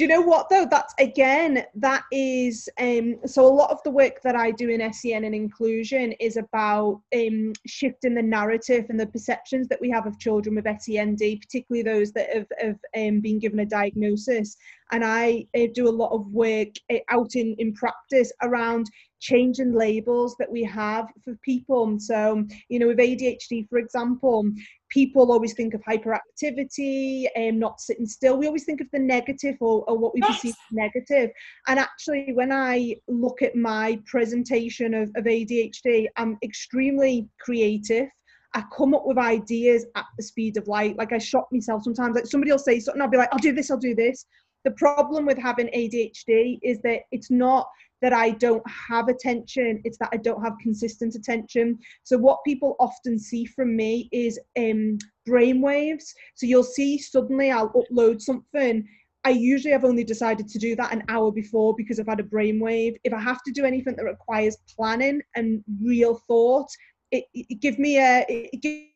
do 0.00 0.04
you 0.04 0.08
know 0.08 0.22
what 0.22 0.48
though? 0.48 0.64
That's 0.64 0.94
again 0.98 1.66
that 1.74 2.04
is 2.10 2.70
um 2.80 3.16
so 3.26 3.44
a 3.46 3.52
lot 3.52 3.70
of 3.70 3.82
the 3.82 3.90
work 3.90 4.22
that 4.22 4.34
i 4.34 4.50
do 4.50 4.70
in 4.70 4.92
SEN 4.94 5.24
and 5.24 5.34
inclusion 5.34 6.12
is 6.12 6.38
about 6.38 7.02
um 7.14 7.52
shifting 7.66 8.14
the 8.14 8.22
narrative 8.22 8.86
and 8.88 8.98
the 8.98 9.06
perceptions 9.06 9.68
that 9.68 9.78
we 9.78 9.90
have 9.90 10.06
of 10.06 10.18
children 10.18 10.54
with 10.54 10.64
SEND 10.80 11.18
particularly 11.18 11.82
those 11.82 12.12
that 12.12 12.34
have, 12.34 12.46
have 12.58 12.78
um, 12.96 13.20
been 13.20 13.38
given 13.38 13.60
a 13.60 13.66
diagnosis. 13.66 14.56
And 14.90 15.04
i 15.04 15.44
uh, 15.54 15.66
do 15.74 15.86
a 15.86 15.98
lot 16.02 16.12
of 16.12 16.26
work 16.32 16.68
uh, 16.90 17.00
out 17.10 17.36
in 17.36 17.54
in 17.58 17.74
practice 17.74 18.32
around 18.40 18.90
changing 19.20 19.72
labels 19.72 20.34
that 20.38 20.50
we 20.50 20.64
have 20.64 21.06
for 21.22 21.34
people. 21.44 21.86
And 21.86 22.02
so, 22.02 22.44
you 22.68 22.78
know, 22.78 22.88
with 22.88 22.98
ADHD, 22.98 23.68
for 23.68 23.78
example, 23.78 24.44
people 24.90 25.30
always 25.30 25.54
think 25.54 25.74
of 25.74 25.82
hyperactivity 25.82 27.26
and 27.36 27.54
um, 27.54 27.58
not 27.60 27.80
sitting 27.80 28.06
still. 28.06 28.36
We 28.36 28.46
always 28.46 28.64
think 28.64 28.80
of 28.80 28.88
the 28.92 28.98
negative 28.98 29.56
or, 29.60 29.84
or 29.88 29.96
what 29.96 30.14
we 30.14 30.20
yes. 30.20 30.36
perceive 30.36 30.54
as 30.54 30.72
negative. 30.72 31.30
And 31.68 31.78
actually, 31.78 32.32
when 32.34 32.52
I 32.52 32.96
look 33.08 33.42
at 33.42 33.54
my 33.54 34.00
presentation 34.06 34.94
of, 34.94 35.10
of 35.14 35.24
ADHD, 35.24 36.06
I'm 36.16 36.38
extremely 36.42 37.28
creative. 37.40 38.08
I 38.54 38.64
come 38.76 38.94
up 38.94 39.06
with 39.06 39.18
ideas 39.18 39.86
at 39.94 40.06
the 40.16 40.24
speed 40.24 40.56
of 40.56 40.66
light. 40.66 40.96
Like 40.96 41.12
I 41.12 41.18
shock 41.18 41.46
myself 41.52 41.84
sometimes. 41.84 42.16
Like 42.16 42.26
somebody 42.26 42.50
will 42.50 42.58
say 42.58 42.80
something, 42.80 43.00
I'll 43.00 43.08
be 43.08 43.16
like, 43.16 43.28
I'll 43.32 43.38
do 43.38 43.52
this, 43.52 43.70
I'll 43.70 43.76
do 43.76 43.94
this. 43.94 44.26
The 44.64 44.72
problem 44.72 45.24
with 45.24 45.38
having 45.38 45.68
ADHD 45.68 46.58
is 46.62 46.80
that 46.82 47.02
it's 47.12 47.30
not 47.30 47.68
that 48.02 48.12
I 48.12 48.30
don't 48.30 48.62
have 48.68 49.08
attention, 49.08 49.80
it's 49.84 49.98
that 49.98 50.10
I 50.12 50.16
don't 50.16 50.42
have 50.42 50.54
consistent 50.60 51.14
attention. 51.14 51.78
So, 52.04 52.18
what 52.18 52.44
people 52.46 52.76
often 52.80 53.18
see 53.18 53.44
from 53.44 53.76
me 53.76 54.08
is 54.12 54.38
um, 54.58 54.98
brainwaves. 55.28 56.04
So, 56.34 56.46
you'll 56.46 56.64
see 56.64 56.98
suddenly 56.98 57.50
I'll 57.50 57.72
upload 57.72 58.20
something. 58.20 58.86
I 59.24 59.30
usually 59.30 59.72
have 59.72 59.84
only 59.84 60.04
decided 60.04 60.48
to 60.48 60.58
do 60.58 60.74
that 60.76 60.92
an 60.92 61.02
hour 61.08 61.30
before 61.30 61.74
because 61.76 62.00
I've 62.00 62.06
had 62.06 62.20
a 62.20 62.24
brainwave. 62.24 62.96
If 63.04 63.12
I 63.12 63.20
have 63.20 63.42
to 63.42 63.52
do 63.52 63.64
anything 63.64 63.96
that 63.96 64.04
requires 64.04 64.56
planning 64.74 65.20
and 65.36 65.62
real 65.82 66.22
thought, 66.26 66.68
it, 67.10 67.24
it 67.34 67.60
give 67.60 67.78
me 67.78 67.98
a 67.98 68.48
give, 68.62 68.86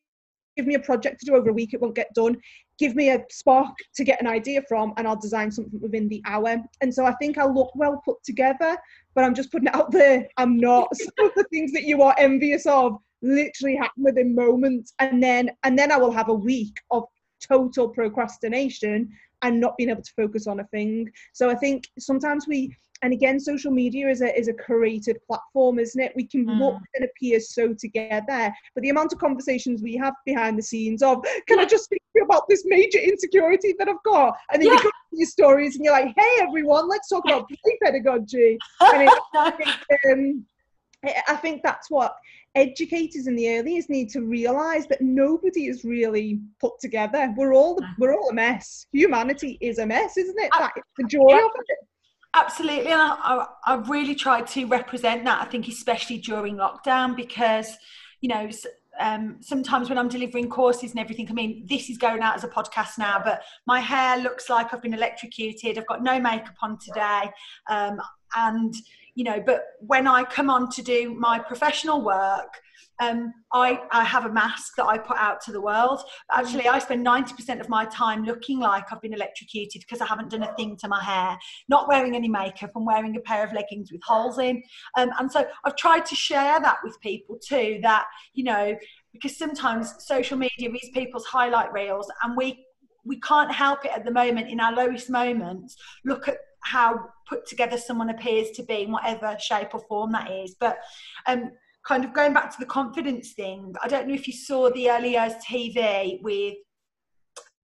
give 0.56 0.66
me 0.66 0.76
a 0.76 0.80
project 0.80 1.20
to 1.20 1.26
do 1.26 1.34
over 1.34 1.50
a 1.50 1.52
week, 1.52 1.74
it 1.74 1.80
won't 1.80 1.94
get 1.94 2.14
done 2.14 2.36
give 2.78 2.94
me 2.94 3.10
a 3.10 3.24
spark 3.30 3.74
to 3.94 4.04
get 4.04 4.20
an 4.20 4.26
idea 4.26 4.62
from 4.68 4.92
and 4.96 5.06
I'll 5.06 5.20
design 5.20 5.50
something 5.50 5.80
within 5.80 6.08
the 6.08 6.22
hour. 6.26 6.56
And 6.80 6.92
so 6.92 7.04
I 7.04 7.12
think 7.14 7.38
I'll 7.38 7.54
look 7.54 7.70
well 7.74 8.00
put 8.04 8.22
together, 8.24 8.76
but 9.14 9.24
I'm 9.24 9.34
just 9.34 9.52
putting 9.52 9.68
it 9.68 9.74
out 9.74 9.90
there. 9.90 10.28
I'm 10.36 10.58
not. 10.58 10.88
Some 10.96 11.26
of 11.26 11.32
the 11.36 11.44
things 11.44 11.72
that 11.72 11.84
you 11.84 12.02
are 12.02 12.14
envious 12.18 12.66
of 12.66 12.98
literally 13.22 13.76
happen 13.76 14.02
within 14.02 14.34
moments. 14.34 14.92
And 14.98 15.22
then 15.22 15.50
and 15.62 15.78
then 15.78 15.92
I 15.92 15.96
will 15.96 16.12
have 16.12 16.28
a 16.28 16.34
week 16.34 16.76
of 16.90 17.04
total 17.40 17.88
procrastination 17.88 19.10
and 19.42 19.60
not 19.60 19.76
being 19.76 19.90
able 19.90 20.02
to 20.02 20.12
focus 20.16 20.46
on 20.46 20.60
a 20.60 20.64
thing. 20.68 21.10
So 21.32 21.50
I 21.50 21.54
think 21.54 21.88
sometimes 21.98 22.48
we 22.48 22.74
and 23.04 23.12
again 23.12 23.38
social 23.38 23.70
media 23.70 24.08
is 24.08 24.22
a 24.22 24.36
is 24.36 24.48
a 24.48 24.52
curated 24.54 25.16
platform 25.26 25.78
isn't 25.78 26.00
it? 26.00 26.12
We 26.16 26.26
can 26.26 26.46
mm. 26.46 26.58
look 26.58 26.80
and 26.94 27.04
appear 27.04 27.38
so 27.38 27.74
together. 27.74 28.52
But 28.74 28.82
the 28.82 28.88
amount 28.88 29.12
of 29.12 29.18
conversations 29.18 29.82
we 29.82 29.94
have 29.96 30.14
behind 30.24 30.58
the 30.58 30.62
scenes 30.62 31.02
of 31.02 31.24
can 31.46 31.60
i 31.60 31.66
just 31.66 31.84
speak 31.84 32.00
to 32.00 32.20
you 32.20 32.24
about 32.24 32.48
this 32.48 32.64
major 32.64 32.98
insecurity 32.98 33.74
that 33.78 33.88
i've 33.88 34.02
got? 34.04 34.34
And 34.52 34.62
then 34.62 34.70
yeah. 34.70 34.76
you 34.76 34.82
go 34.82 34.90
your 35.12 35.26
stories 35.26 35.76
and 35.76 35.84
you're 35.84 35.94
like 35.94 36.12
hey 36.16 36.34
everyone 36.40 36.88
let's 36.88 37.08
talk 37.08 37.24
about 37.26 37.46
play 37.64 37.78
pedagogy. 37.82 38.58
And 38.80 39.02
it, 39.02 39.18
I, 39.34 39.50
think, 39.50 39.70
um, 40.10 40.46
I 41.28 41.36
think 41.36 41.62
that's 41.62 41.90
what 41.90 42.16
educators 42.56 43.26
in 43.26 43.36
the 43.36 43.48
early 43.48 43.60
earliest 43.60 43.90
need 43.90 44.08
to 44.10 44.22
realize 44.22 44.86
that 44.86 45.02
nobody 45.02 45.66
is 45.66 45.84
really 45.84 46.40
put 46.60 46.72
together. 46.80 47.32
We're 47.36 47.52
all 47.52 47.78
we're 47.98 48.14
all 48.14 48.30
a 48.30 48.34
mess. 48.34 48.86
Humanity 48.92 49.58
is 49.60 49.78
a 49.78 49.86
mess 49.86 50.16
isn't 50.16 50.38
it? 50.38 50.50
That's 50.58 50.80
the 50.96 51.06
joy 51.06 51.28
yeah. 51.28 51.44
of 51.44 51.50
it 51.68 51.78
Absolutely, 52.36 52.90
and 52.90 53.00
I, 53.00 53.46
I, 53.64 53.70
have 53.76 53.88
really 53.88 54.16
tried 54.16 54.48
to 54.48 54.66
represent 54.66 55.24
that. 55.24 55.40
I 55.40 55.44
think, 55.44 55.68
especially 55.68 56.18
during 56.18 56.56
lockdown, 56.56 57.16
because 57.16 57.76
you 58.20 58.28
know, 58.28 58.50
um, 58.98 59.36
sometimes 59.40 59.88
when 59.88 59.98
I'm 59.98 60.08
delivering 60.08 60.48
courses 60.48 60.90
and 60.90 60.98
everything, 60.98 61.28
I 61.30 61.32
mean, 61.32 61.64
this 61.68 61.90
is 61.90 61.96
going 61.96 62.22
out 62.22 62.34
as 62.34 62.42
a 62.42 62.48
podcast 62.48 62.98
now, 62.98 63.20
but 63.22 63.42
my 63.66 63.78
hair 63.78 64.18
looks 64.18 64.50
like 64.50 64.74
I've 64.74 64.82
been 64.82 64.94
electrocuted. 64.94 65.78
I've 65.78 65.86
got 65.86 66.02
no 66.02 66.18
makeup 66.18 66.56
on 66.60 66.76
today, 66.78 67.30
um, 67.70 68.00
and 68.34 68.74
you 69.14 69.22
know, 69.22 69.40
but 69.40 69.62
when 69.78 70.08
I 70.08 70.24
come 70.24 70.50
on 70.50 70.70
to 70.70 70.82
do 70.82 71.14
my 71.14 71.38
professional 71.38 72.02
work, 72.02 72.60
um, 73.00 73.32
I, 73.52 73.80
I 73.90 74.04
have 74.04 74.24
a 74.24 74.32
mask 74.32 74.74
that 74.76 74.86
I 74.86 74.98
put 74.98 75.16
out 75.16 75.40
to 75.42 75.52
the 75.52 75.60
world. 75.60 76.00
Actually, 76.30 76.68
I 76.68 76.78
spend 76.78 77.04
90% 77.04 77.60
of 77.60 77.68
my 77.68 77.84
time 77.86 78.24
looking 78.24 78.60
like 78.60 78.92
I've 78.92 79.00
been 79.00 79.12
electrocuted 79.12 79.82
because 79.82 80.00
I 80.00 80.06
haven't 80.06 80.30
done 80.30 80.42
a 80.42 80.54
thing 80.54 80.76
to 80.78 80.88
my 80.88 81.02
hair, 81.02 81.36
not 81.68 81.88
wearing 81.88 82.14
any 82.14 82.28
makeup 82.28 82.70
and 82.74 82.86
wearing 82.86 83.16
a 83.16 83.20
pair 83.20 83.44
of 83.44 83.52
leggings 83.52 83.90
with 83.90 84.02
holes 84.04 84.38
in. 84.38 84.62
Um, 84.96 85.10
and 85.18 85.30
so 85.30 85.44
I've 85.64 85.76
tried 85.76 86.06
to 86.06 86.14
share 86.14 86.60
that 86.60 86.78
with 86.84 87.00
people 87.00 87.38
too, 87.44 87.80
that, 87.82 88.06
you 88.32 88.44
know, 88.44 88.76
because 89.12 89.36
sometimes 89.36 89.94
social 89.98 90.36
media 90.36 90.70
is 90.70 90.90
people's 90.92 91.24
highlight 91.24 91.72
reels 91.72 92.10
and 92.22 92.36
we 92.36 92.64
we 93.06 93.20
can't 93.20 93.52
help 93.52 93.84
it 93.84 93.90
at 93.94 94.04
the 94.04 94.10
moment 94.10 94.48
in 94.48 94.60
our 94.60 94.72
lowest 94.72 95.10
moments 95.10 95.76
look 96.04 96.26
at 96.26 96.38
how 96.62 96.98
put 97.28 97.46
together 97.46 97.76
someone 97.76 98.08
appears 98.08 98.50
to 98.50 98.62
be 98.62 98.82
in 98.82 98.90
whatever 98.90 99.36
shape 99.38 99.74
or 99.74 99.80
form 99.88 100.10
that 100.10 100.30
is 100.30 100.56
but 100.58 100.78
um, 101.26 101.50
kind 101.86 102.04
of 102.04 102.12
going 102.14 102.32
back 102.32 102.50
to 102.50 102.56
the 102.58 102.66
confidence 102.66 103.32
thing, 103.32 103.74
I 103.82 103.88
don't 103.88 104.08
know 104.08 104.14
if 104.14 104.26
you 104.26 104.32
saw 104.32 104.70
the 104.70 104.90
early 104.90 105.12
years 105.12 105.34
TV 105.48 106.22
with 106.22 106.54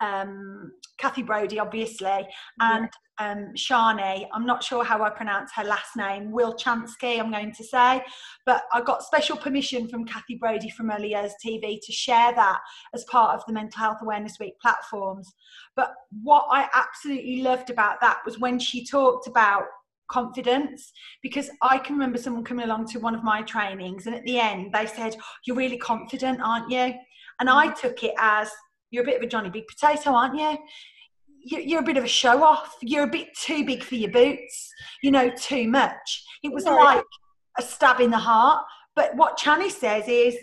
um, 0.00 0.72
Kathy 0.98 1.22
Brodie, 1.22 1.58
obviously, 1.58 2.26
and 2.60 2.88
um, 3.18 3.52
Shani. 3.56 4.26
I'm 4.32 4.46
not 4.46 4.64
sure 4.64 4.82
how 4.82 5.02
I 5.02 5.10
pronounce 5.10 5.50
her 5.54 5.64
last 5.64 5.96
name, 5.96 6.30
Will 6.30 6.54
Chansky, 6.54 7.20
I'm 7.20 7.30
going 7.30 7.52
to 7.52 7.64
say, 7.64 8.02
but 8.46 8.64
I 8.72 8.80
got 8.80 9.02
special 9.02 9.36
permission 9.36 9.88
from 9.88 10.06
Kathy 10.06 10.36
Brodie 10.36 10.70
from 10.70 10.90
Early 10.90 11.10
Years 11.10 11.32
TV 11.44 11.78
to 11.82 11.92
share 11.92 12.34
that 12.34 12.58
as 12.94 13.04
part 13.04 13.34
of 13.34 13.44
the 13.46 13.52
Mental 13.52 13.78
Health 13.78 13.98
Awareness 14.02 14.38
Week 14.40 14.54
platforms. 14.60 15.32
But 15.76 15.92
what 16.22 16.46
I 16.50 16.68
absolutely 16.74 17.42
loved 17.42 17.70
about 17.70 18.00
that 18.00 18.20
was 18.24 18.38
when 18.38 18.58
she 18.58 18.86
talked 18.86 19.26
about 19.26 19.64
confidence 20.10 20.92
because 21.22 21.50
I 21.62 21.78
can 21.78 21.94
remember 21.94 22.18
someone 22.18 22.44
coming 22.44 22.64
along 22.64 22.88
to 22.88 22.98
one 22.98 23.14
of 23.14 23.24
my 23.24 23.42
trainings 23.42 24.06
and 24.06 24.14
at 24.14 24.24
the 24.24 24.38
end 24.38 24.72
they 24.72 24.86
said, 24.86 25.16
You're 25.46 25.56
really 25.56 25.78
confident, 25.78 26.40
aren't 26.42 26.70
you? 26.70 26.94
And 27.40 27.48
I 27.48 27.68
mm-hmm. 27.68 27.80
took 27.80 28.02
it 28.02 28.14
as, 28.18 28.50
You're 28.90 29.02
a 29.02 29.06
bit 29.06 29.16
of 29.16 29.22
a 29.22 29.26
Johnny 29.26 29.50
Big 29.50 29.64
Potato, 29.66 30.10
aren't 30.10 30.38
you? 30.38 30.58
You're 31.42 31.80
a 31.80 31.84
bit 31.84 31.96
of 31.96 32.04
a 32.04 32.08
show 32.08 32.44
off. 32.44 32.76
You're 32.82 33.04
a 33.04 33.10
bit 33.10 33.28
too 33.34 33.64
big 33.64 33.82
for 33.82 33.94
your 33.94 34.10
boots. 34.10 34.70
You 35.02 35.10
know, 35.10 35.30
too 35.30 35.68
much. 35.68 36.24
It 36.42 36.52
was 36.52 36.64
like 36.64 37.02
a 37.58 37.62
stab 37.62 38.00
in 38.00 38.10
the 38.10 38.18
heart. 38.18 38.62
But 38.94 39.16
what 39.16 39.38
Chani 39.38 39.70
says 39.70 40.06
is, 40.06 40.36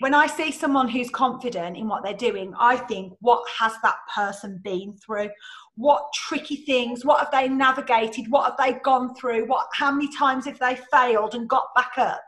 when 0.00 0.14
I 0.14 0.26
see 0.26 0.50
someone 0.50 0.88
who's 0.88 1.10
confident 1.10 1.76
in 1.76 1.88
what 1.88 2.02
they're 2.02 2.14
doing, 2.14 2.52
I 2.58 2.76
think, 2.76 3.14
what 3.20 3.42
has 3.60 3.72
that 3.82 3.96
person 4.14 4.60
been 4.64 4.96
through? 4.96 5.30
what 5.76 6.12
tricky 6.14 6.56
things 6.56 7.04
what 7.04 7.18
have 7.18 7.30
they 7.32 7.48
navigated? 7.48 8.30
What 8.30 8.44
have 8.46 8.56
they 8.58 8.78
gone 8.80 9.14
through? 9.14 9.46
What 9.46 9.66
how 9.72 9.90
many 9.90 10.08
times 10.14 10.46
have 10.46 10.58
they 10.58 10.78
failed 10.92 11.34
and 11.34 11.48
got 11.48 11.74
back 11.74 11.92
up? 11.98 12.22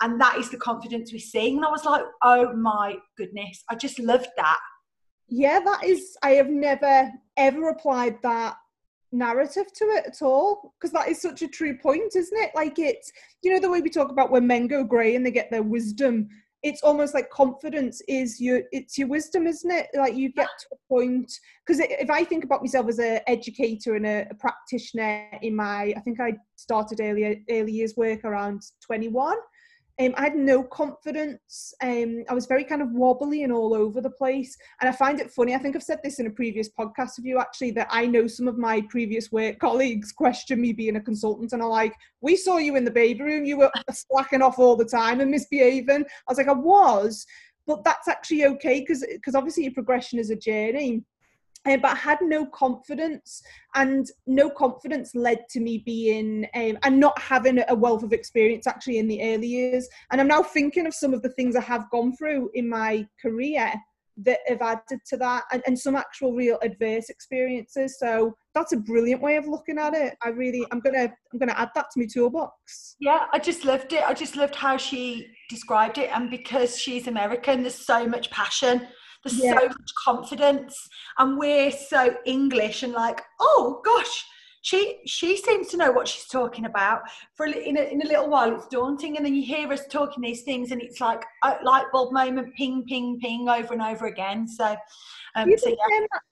And 0.00 0.20
that 0.20 0.36
is 0.38 0.50
the 0.50 0.56
confidence 0.58 1.12
we're 1.12 1.18
seeing 1.18 1.56
and 1.56 1.64
i 1.64 1.70
was 1.70 1.84
like 1.84 2.04
oh 2.22 2.54
my 2.54 2.96
goodness 3.16 3.64
i 3.68 3.74
just 3.74 3.98
loved 3.98 4.28
that. 4.36 4.60
Yeah 5.28 5.60
that 5.60 5.84
is 5.84 6.16
i 6.22 6.30
have 6.30 6.48
never 6.48 7.10
ever 7.36 7.68
applied 7.68 8.16
that 8.22 8.56
narrative 9.10 9.72
to 9.74 9.84
it 9.86 10.04
at 10.06 10.22
all 10.22 10.74
because 10.78 10.92
that 10.92 11.08
is 11.08 11.20
such 11.20 11.42
a 11.42 11.48
true 11.48 11.76
point 11.76 12.14
isn't 12.14 12.38
it? 12.38 12.52
Like 12.54 12.78
it's 12.78 13.12
you 13.42 13.52
know 13.52 13.60
the 13.60 13.70
way 13.70 13.80
we 13.80 13.90
talk 13.90 14.10
about 14.10 14.30
when 14.30 14.46
men 14.46 14.66
go 14.66 14.82
grey 14.82 15.14
and 15.14 15.26
they 15.26 15.30
get 15.30 15.50
their 15.50 15.62
wisdom 15.62 16.28
it's 16.62 16.82
almost 16.82 17.14
like 17.14 17.30
confidence 17.30 18.02
is 18.08 18.40
your 18.40 18.62
it's 18.72 18.98
your 18.98 19.08
wisdom 19.08 19.46
isn't 19.46 19.70
it? 19.70 19.86
Like 19.94 20.16
you 20.16 20.32
get 20.32 20.48
to 20.48 20.66
a 20.72 20.88
point 20.88 21.32
because 21.64 21.80
if 21.80 22.10
i 22.10 22.24
think 22.24 22.44
about 22.44 22.62
myself 22.62 22.88
as 22.88 22.98
an 22.98 23.20
educator 23.26 23.94
and 23.94 24.06
a, 24.06 24.26
a, 24.30 24.34
practitioner 24.34 25.28
in 25.42 25.54
my 25.54 25.92
i 25.96 26.00
think 26.00 26.20
i 26.20 26.32
started 26.56 27.00
earlier 27.00 27.36
early 27.50 27.72
years 27.72 27.94
work 27.96 28.24
around 28.24 28.62
21 28.84 29.36
um, 30.00 30.14
I 30.16 30.22
had 30.22 30.36
no 30.36 30.62
confidence. 30.62 31.74
Um, 31.82 32.22
I 32.28 32.34
was 32.34 32.46
very 32.46 32.62
kind 32.62 32.82
of 32.82 32.92
wobbly 32.92 33.42
and 33.42 33.52
all 33.52 33.74
over 33.74 34.00
the 34.00 34.10
place. 34.10 34.56
And 34.80 34.88
I 34.88 34.92
find 34.92 35.20
it 35.20 35.30
funny. 35.30 35.54
I 35.54 35.58
think 35.58 35.74
I've 35.74 35.82
said 35.82 35.98
this 36.04 36.20
in 36.20 36.26
a 36.26 36.30
previous 36.30 36.68
podcast 36.68 37.16
with 37.16 37.24
you 37.24 37.38
actually 37.38 37.72
that 37.72 37.88
I 37.90 38.06
know 38.06 38.28
some 38.28 38.46
of 38.46 38.58
my 38.58 38.80
previous 38.88 39.32
work 39.32 39.58
colleagues 39.58 40.12
question 40.12 40.60
me 40.60 40.72
being 40.72 40.96
a 40.96 41.00
consultant 41.00 41.52
and 41.52 41.62
are 41.62 41.68
like, 41.68 41.94
"We 42.20 42.36
saw 42.36 42.58
you 42.58 42.76
in 42.76 42.84
the 42.84 42.90
baby 42.90 43.22
room. 43.22 43.44
You 43.44 43.58
were 43.58 43.72
slacking 43.90 44.42
off 44.42 44.58
all 44.58 44.76
the 44.76 44.84
time 44.84 45.20
and 45.20 45.30
misbehaving." 45.30 46.04
I 46.04 46.30
was 46.30 46.38
like, 46.38 46.48
"I 46.48 46.52
was." 46.52 47.26
But 47.66 47.84
that's 47.84 48.08
actually 48.08 48.46
okay 48.46 48.80
because 48.80 49.04
because 49.06 49.34
obviously 49.34 49.64
your 49.64 49.74
progression 49.74 50.18
is 50.18 50.30
a 50.30 50.36
journey 50.36 51.02
but 51.64 51.84
I 51.84 51.94
had 51.94 52.18
no 52.22 52.46
confidence, 52.46 53.42
and 53.74 54.10
no 54.26 54.48
confidence 54.48 55.14
led 55.14 55.48
to 55.50 55.60
me 55.60 55.78
being 55.78 56.46
um, 56.54 56.78
and 56.82 56.98
not 56.98 57.18
having 57.20 57.62
a 57.68 57.74
wealth 57.74 58.02
of 58.02 58.12
experience 58.12 58.66
actually 58.66 58.98
in 58.98 59.08
the 59.08 59.22
early 59.22 59.46
years. 59.46 59.88
And 60.10 60.20
I'm 60.20 60.28
now 60.28 60.42
thinking 60.42 60.86
of 60.86 60.94
some 60.94 61.12
of 61.12 61.22
the 61.22 61.30
things 61.30 61.56
I 61.56 61.60
have 61.60 61.90
gone 61.90 62.16
through 62.16 62.50
in 62.54 62.68
my 62.68 63.06
career 63.20 63.72
that 64.20 64.40
have 64.48 64.62
added 64.62 64.98
to 65.06 65.16
that, 65.16 65.44
and, 65.52 65.62
and 65.66 65.78
some 65.78 65.94
actual 65.94 66.32
real 66.32 66.58
adverse 66.62 67.08
experiences. 67.08 67.98
So 67.98 68.36
that's 68.54 68.72
a 68.72 68.76
brilliant 68.76 69.22
way 69.22 69.36
of 69.36 69.46
looking 69.46 69.78
at 69.78 69.94
it. 69.94 70.16
I 70.24 70.30
really, 70.30 70.66
I'm 70.72 70.80
gonna, 70.80 71.12
I'm 71.32 71.38
gonna 71.38 71.54
add 71.56 71.68
that 71.74 71.86
to 71.92 72.00
my 72.00 72.06
toolbox. 72.06 72.96
Yeah, 72.98 73.26
I 73.32 73.38
just 73.38 73.64
loved 73.64 73.92
it. 73.92 74.02
I 74.02 74.14
just 74.14 74.34
loved 74.34 74.56
how 74.56 74.76
she 74.76 75.28
described 75.48 75.98
it, 75.98 76.10
and 76.12 76.30
because 76.30 76.78
she's 76.78 77.06
American, 77.06 77.62
there's 77.62 77.74
so 77.74 78.06
much 78.06 78.30
passion 78.30 78.88
there's 79.24 79.42
yeah. 79.42 79.58
so 79.58 79.66
much 79.66 79.92
confidence, 80.04 80.88
and 81.18 81.38
we're 81.38 81.70
so 81.70 82.16
English 82.24 82.82
and 82.82 82.92
like, 82.92 83.22
oh 83.40 83.80
gosh, 83.84 84.24
she 84.62 84.98
she 85.06 85.36
seems 85.36 85.68
to 85.68 85.76
know 85.76 85.90
what 85.90 86.08
she's 86.08 86.26
talking 86.26 86.64
about. 86.64 87.02
For 87.34 87.46
in, 87.46 87.76
a, 87.76 87.82
in 87.82 88.02
a 88.02 88.06
little 88.06 88.28
while, 88.28 88.54
it's 88.54 88.68
daunting, 88.68 89.16
and 89.16 89.24
then 89.24 89.34
you 89.34 89.42
hear 89.42 89.72
us 89.72 89.86
talking 89.90 90.22
these 90.22 90.42
things, 90.42 90.72
and 90.72 90.82
it's 90.82 91.00
like 91.00 91.24
a 91.44 91.56
light 91.62 91.86
bulb 91.92 92.12
moment, 92.12 92.54
ping, 92.54 92.84
ping, 92.86 93.18
ping, 93.20 93.48
over 93.48 93.72
and 93.72 93.82
over 93.82 94.06
again. 94.06 94.46
So, 94.46 94.76
um, 95.36 95.46
do, 95.46 95.50
you 95.52 95.58
so 95.58 95.76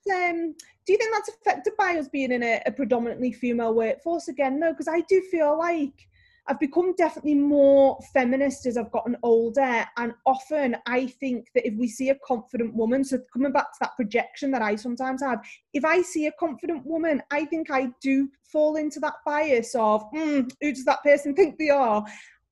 yeah. 0.05 0.29
um, 0.29 0.55
do 0.85 0.93
you 0.93 0.97
think 0.97 1.13
that's 1.13 1.29
affected 1.29 1.73
by 1.77 1.97
us 1.97 2.07
being 2.07 2.31
in 2.31 2.43
a, 2.43 2.61
a 2.65 2.71
predominantly 2.71 3.33
female 3.33 3.73
workforce 3.73 4.27
again? 4.27 4.59
though? 4.59 4.71
because 4.71 4.87
I 4.87 5.01
do 5.09 5.21
feel 5.31 5.57
like 5.57 6.07
I've 6.47 6.59
become 6.59 6.93
definitely 6.95 7.35
more 7.35 7.99
feminist 8.13 8.65
as 8.65 8.77
I've 8.77 8.91
gotten 8.91 9.17
older. 9.23 9.85
And 9.97 10.13
often 10.25 10.77
I 10.85 11.07
think 11.07 11.47
that 11.53 11.67
if 11.67 11.73
we 11.75 11.87
see 11.87 12.09
a 12.09 12.17
confident 12.25 12.73
woman, 12.73 13.03
so 13.03 13.19
coming 13.33 13.51
back 13.51 13.71
to 13.73 13.77
that 13.81 13.95
projection 13.95 14.51
that 14.51 14.61
I 14.61 14.75
sometimes 14.75 15.21
have, 15.21 15.39
if 15.73 15.83
I 15.83 16.01
see 16.01 16.27
a 16.27 16.31
confident 16.39 16.85
woman, 16.85 17.21
I 17.31 17.45
think 17.45 17.69
I 17.69 17.89
do 18.01 18.29
fall 18.43 18.77
into 18.77 18.99
that 19.01 19.15
bias 19.25 19.75
of, 19.75 20.03
mm, 20.11 20.49
who 20.61 20.73
does 20.73 20.85
that 20.85 21.03
person 21.03 21.35
think 21.35 21.57
they 21.57 21.69
are? 21.69 22.05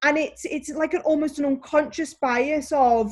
And 0.03 0.17
it's 0.17 0.45
it's 0.45 0.69
like 0.69 0.93
an 0.93 1.01
almost 1.01 1.39
an 1.39 1.45
unconscious 1.45 2.13
bias 2.13 2.71
of 2.71 3.11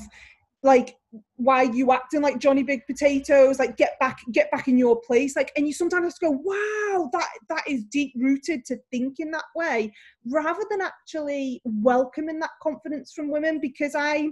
like 0.63 0.95
why 1.35 1.63
you 1.63 1.91
acting 1.91 2.21
like 2.21 2.39
Johnny 2.39 2.63
Big 2.63 2.87
Potatoes? 2.87 3.59
Like 3.59 3.77
get 3.77 3.99
back, 3.99 4.19
get 4.31 4.49
back 4.49 4.67
in 4.67 4.77
your 4.77 4.99
place. 5.01 5.35
Like, 5.35 5.51
and 5.55 5.67
you 5.67 5.73
sometimes 5.73 6.05
have 6.05 6.13
to 6.15 6.25
go, 6.25 6.31
wow, 6.31 7.09
that 7.11 7.29
that 7.49 7.63
is 7.67 7.83
deep 7.83 8.13
rooted 8.15 8.65
to 8.65 8.77
think 8.89 9.19
in 9.19 9.29
that 9.31 9.45
way, 9.55 9.93
rather 10.25 10.63
than 10.71 10.81
actually 10.81 11.61
welcoming 11.65 12.39
that 12.39 12.51
confidence 12.61 13.13
from 13.13 13.29
women. 13.29 13.59
Because 13.59 13.93
I, 13.93 14.29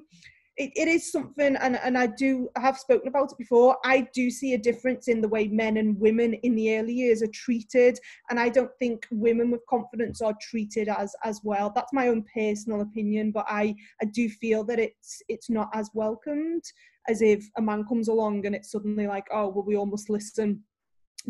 it, 0.62 0.71
it 0.76 0.88
is 0.88 1.12
something 1.12 1.56
and, 1.56 1.76
and 1.78 1.97
i 1.97 2.06
do 2.06 2.47
I 2.56 2.62
have 2.62 2.78
spoken 2.78 3.08
about 3.08 3.32
it 3.32 3.38
before. 3.38 3.78
I 3.84 4.08
do 4.13 4.30
see 4.30 4.54
a 4.54 4.58
difference 4.58 5.08
in 5.08 5.21
the 5.21 5.28
way 5.28 5.47
men 5.47 5.78
and 5.78 6.00
women 6.00 6.34
in 6.36 6.56
the 6.56 6.78
early 6.78 6.93
years 6.93 7.24
are 7.24 7.34
treated 7.45 7.97
and 8.30 8.39
i 8.39 8.47
don't 8.50 8.71
think 8.78 9.08
women 9.12 9.50
with 9.50 9.65
confidence 9.67 10.21
are 10.21 10.36
treated 10.50 10.88
as 10.88 11.15
as 11.24 11.41
well. 11.43 11.71
That's 11.74 11.93
my 11.93 12.08
own 12.10 12.24
personal 12.34 12.82
opinion 12.82 13.32
but 13.32 13.45
i 13.47 13.76
i 14.02 14.06
do 14.06 14.30
feel 14.30 14.63
that 14.65 14.80
it's 14.80 15.21
it's 15.28 15.50
not 15.50 15.69
as 15.74 15.89
welcomed 15.93 16.63
as 17.08 17.21
if 17.21 17.50
a 17.58 17.62
man 17.62 17.84
comes 17.86 18.08
along 18.08 18.45
and 18.45 18.56
it's 18.56 18.71
suddenly 18.71 19.08
like 19.08 19.28
oh 19.32 19.47
well 19.50 19.65
we 19.65 19.76
almost 19.76 20.10
listen 20.10 20.63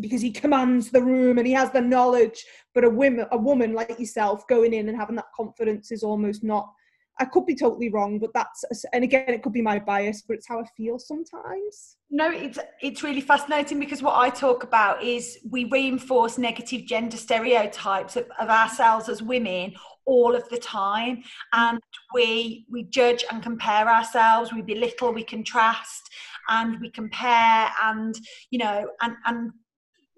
because 0.00 0.22
he 0.22 0.30
commands 0.30 0.90
the 0.90 1.02
room 1.02 1.36
and 1.38 1.46
he 1.46 1.52
has 1.52 1.70
the 1.70 1.80
knowledge. 1.80 2.44
But 2.74 2.84
a 2.84 2.90
woman 2.90 3.26
a 3.30 3.36
woman 3.36 3.74
like 3.74 3.98
yourself 3.98 4.46
going 4.48 4.72
in 4.72 4.88
and 4.88 4.96
having 4.96 5.16
that 5.16 5.32
confidence 5.36 5.92
is 5.92 6.02
almost 6.02 6.42
not 6.42 6.72
I 7.20 7.26
could 7.26 7.46
be 7.46 7.54
totally 7.54 7.90
wrong, 7.90 8.18
but 8.18 8.32
that's 8.32 8.64
and 8.92 9.04
again 9.04 9.28
it 9.28 9.42
could 9.42 9.52
be 9.52 9.62
my 9.62 9.78
bias, 9.78 10.22
but 10.26 10.34
it's 10.34 10.48
how 10.48 10.60
I 10.60 10.64
feel 10.76 10.98
sometimes. 10.98 11.96
No, 12.10 12.30
it's 12.30 12.58
it's 12.80 13.02
really 13.02 13.20
fascinating 13.20 13.78
because 13.78 14.02
what 14.02 14.16
I 14.16 14.30
talk 14.30 14.64
about 14.64 15.02
is 15.02 15.38
we 15.50 15.64
reinforce 15.66 16.38
negative 16.38 16.86
gender 16.86 17.16
stereotypes 17.16 18.16
of, 18.16 18.26
of 18.38 18.48
ourselves 18.48 19.08
as 19.08 19.22
women 19.22 19.74
all 20.04 20.34
of 20.34 20.48
the 20.48 20.58
time, 20.58 21.22
and 21.52 21.78
we 22.14 22.66
we 22.70 22.84
judge 22.84 23.24
and 23.30 23.42
compare 23.42 23.88
ourselves, 23.88 24.52
we 24.52 24.62
belittle, 24.62 25.12
we 25.12 25.22
contrast, 25.22 26.10
and 26.48 26.80
we 26.80 26.90
compare, 26.90 27.70
and 27.82 28.14
you 28.50 28.58
know, 28.58 28.88
and 29.02 29.14
and 29.26 29.52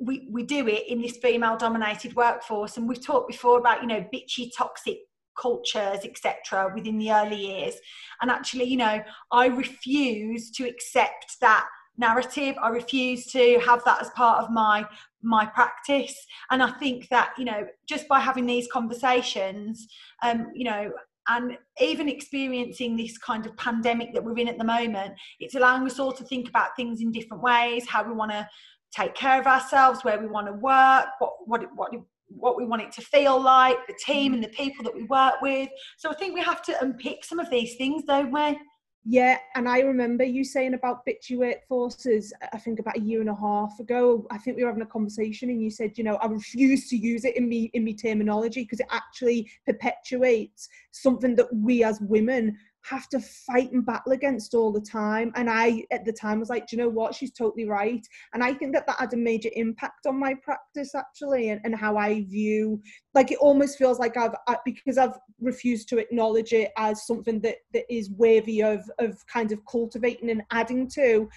we, 0.00 0.28
we 0.30 0.42
do 0.42 0.66
it 0.68 0.88
in 0.88 1.00
this 1.00 1.16
female 1.16 1.56
dominated 1.56 2.14
workforce. 2.16 2.76
And 2.76 2.88
we've 2.88 3.04
talked 3.04 3.28
before 3.28 3.58
about 3.58 3.82
you 3.82 3.88
know 3.88 4.06
bitchy 4.12 4.50
toxic 4.56 4.98
cultures 5.40 6.04
etc 6.04 6.70
within 6.74 6.98
the 6.98 7.12
early 7.12 7.36
years. 7.36 7.74
And 8.20 8.30
actually 8.30 8.64
you 8.64 8.76
know 8.76 9.02
i 9.32 9.46
refuse 9.46 10.50
to 10.52 10.68
accept 10.68 11.36
that 11.40 11.66
narrative. 11.96 12.56
I 12.60 12.68
refuse 12.68 13.26
to 13.26 13.60
have 13.64 13.84
that 13.84 14.02
as 14.02 14.10
part 14.10 14.42
of 14.42 14.50
my 14.50 14.86
my 15.22 15.46
practice. 15.46 16.14
And 16.50 16.62
i 16.62 16.70
think 16.70 17.08
that 17.08 17.32
you 17.38 17.44
know 17.44 17.66
just 17.88 18.08
by 18.08 18.20
having 18.20 18.46
these 18.46 18.68
conversations 18.70 19.86
um 20.22 20.48
you 20.54 20.64
know 20.64 20.92
and 21.26 21.56
even 21.80 22.08
experiencing 22.08 22.96
this 22.96 23.16
kind 23.16 23.46
of 23.46 23.56
pandemic 23.56 24.12
that 24.12 24.22
we're 24.22 24.36
in 24.36 24.48
at 24.48 24.58
the 24.58 24.64
moment 24.64 25.14
it's 25.40 25.54
allowing 25.54 25.86
us 25.86 25.98
all 25.98 26.12
to 26.12 26.24
think 26.24 26.48
about 26.50 26.76
things 26.76 27.00
in 27.00 27.10
different 27.10 27.42
ways 27.42 27.88
how 27.88 28.02
we 28.06 28.12
want 28.12 28.30
to 28.30 28.46
take 28.94 29.14
care 29.14 29.40
of 29.40 29.46
ourselves 29.46 30.04
where 30.04 30.20
we 30.20 30.26
want 30.26 30.46
to 30.46 30.52
work 30.52 31.06
what 31.18 31.32
what 31.46 31.62
what 31.74 31.92
what 32.36 32.56
we 32.56 32.64
want 32.64 32.82
it 32.82 32.92
to 32.92 33.00
feel 33.00 33.40
like, 33.40 33.78
the 33.86 33.94
team 34.04 34.32
mm. 34.32 34.34
and 34.36 34.44
the 34.44 34.48
people 34.48 34.84
that 34.84 34.94
we 34.94 35.04
work 35.04 35.40
with. 35.42 35.68
So 35.96 36.10
I 36.10 36.14
think 36.14 36.34
we 36.34 36.42
have 36.42 36.62
to 36.62 36.80
unpick 36.82 37.24
some 37.24 37.38
of 37.38 37.50
these 37.50 37.76
things, 37.76 38.04
don't 38.04 38.32
we? 38.32 38.58
Yeah, 39.06 39.36
and 39.54 39.68
I 39.68 39.80
remember 39.80 40.24
you 40.24 40.44
saying 40.44 40.72
about 40.72 41.04
bitchy 41.06 41.54
forces, 41.68 42.32
I 42.54 42.58
think 42.58 42.78
about 42.78 42.96
a 42.96 43.00
year 43.00 43.20
and 43.20 43.28
a 43.28 43.34
half 43.34 43.78
ago. 43.78 44.26
I 44.30 44.38
think 44.38 44.56
we 44.56 44.62
were 44.62 44.70
having 44.70 44.82
a 44.82 44.86
conversation 44.86 45.50
and 45.50 45.62
you 45.62 45.70
said, 45.70 45.98
you 45.98 46.04
know, 46.04 46.16
I 46.16 46.26
refuse 46.26 46.88
to 46.88 46.96
use 46.96 47.26
it 47.26 47.36
in 47.36 47.46
me 47.46 47.70
in 47.74 47.84
me 47.84 47.92
terminology 47.92 48.62
because 48.62 48.80
it 48.80 48.86
actually 48.90 49.50
perpetuates 49.66 50.70
something 50.92 51.36
that 51.36 51.54
we 51.54 51.84
as 51.84 52.00
women 52.00 52.56
have 52.84 53.08
to 53.08 53.18
fight 53.18 53.72
and 53.72 53.84
battle 53.84 54.12
against 54.12 54.52
all 54.52 54.70
the 54.70 54.80
time. 54.80 55.32
And 55.36 55.48
I, 55.48 55.84
at 55.90 56.04
the 56.04 56.12
time, 56.12 56.38
was 56.38 56.50
like, 56.50 56.66
do 56.66 56.76
you 56.76 56.82
know 56.82 56.88
what? 56.88 57.14
She's 57.14 57.32
totally 57.32 57.64
right. 57.66 58.06
And 58.34 58.44
I 58.44 58.52
think 58.52 58.74
that 58.74 58.86
that 58.86 58.96
had 58.98 59.14
a 59.14 59.16
major 59.16 59.48
impact 59.56 60.06
on 60.06 60.18
my 60.18 60.34
practice 60.34 60.94
actually, 60.94 61.48
and, 61.48 61.60
and 61.64 61.74
how 61.74 61.96
I 61.96 62.22
view. 62.22 62.80
Like 63.14 63.32
it 63.32 63.38
almost 63.38 63.78
feels 63.78 63.98
like 63.98 64.16
I've 64.16 64.34
I, 64.46 64.56
because 64.64 64.98
I've 64.98 65.18
refused 65.40 65.88
to 65.90 65.98
acknowledge 65.98 66.52
it 66.52 66.72
as 66.76 67.06
something 67.06 67.40
that 67.40 67.56
that 67.72 67.84
is 67.92 68.10
worthy 68.10 68.62
of 68.62 68.82
of 68.98 69.16
kind 69.26 69.50
of 69.52 69.64
cultivating 69.64 70.30
and 70.30 70.42
adding 70.50 70.88
to. 70.90 71.28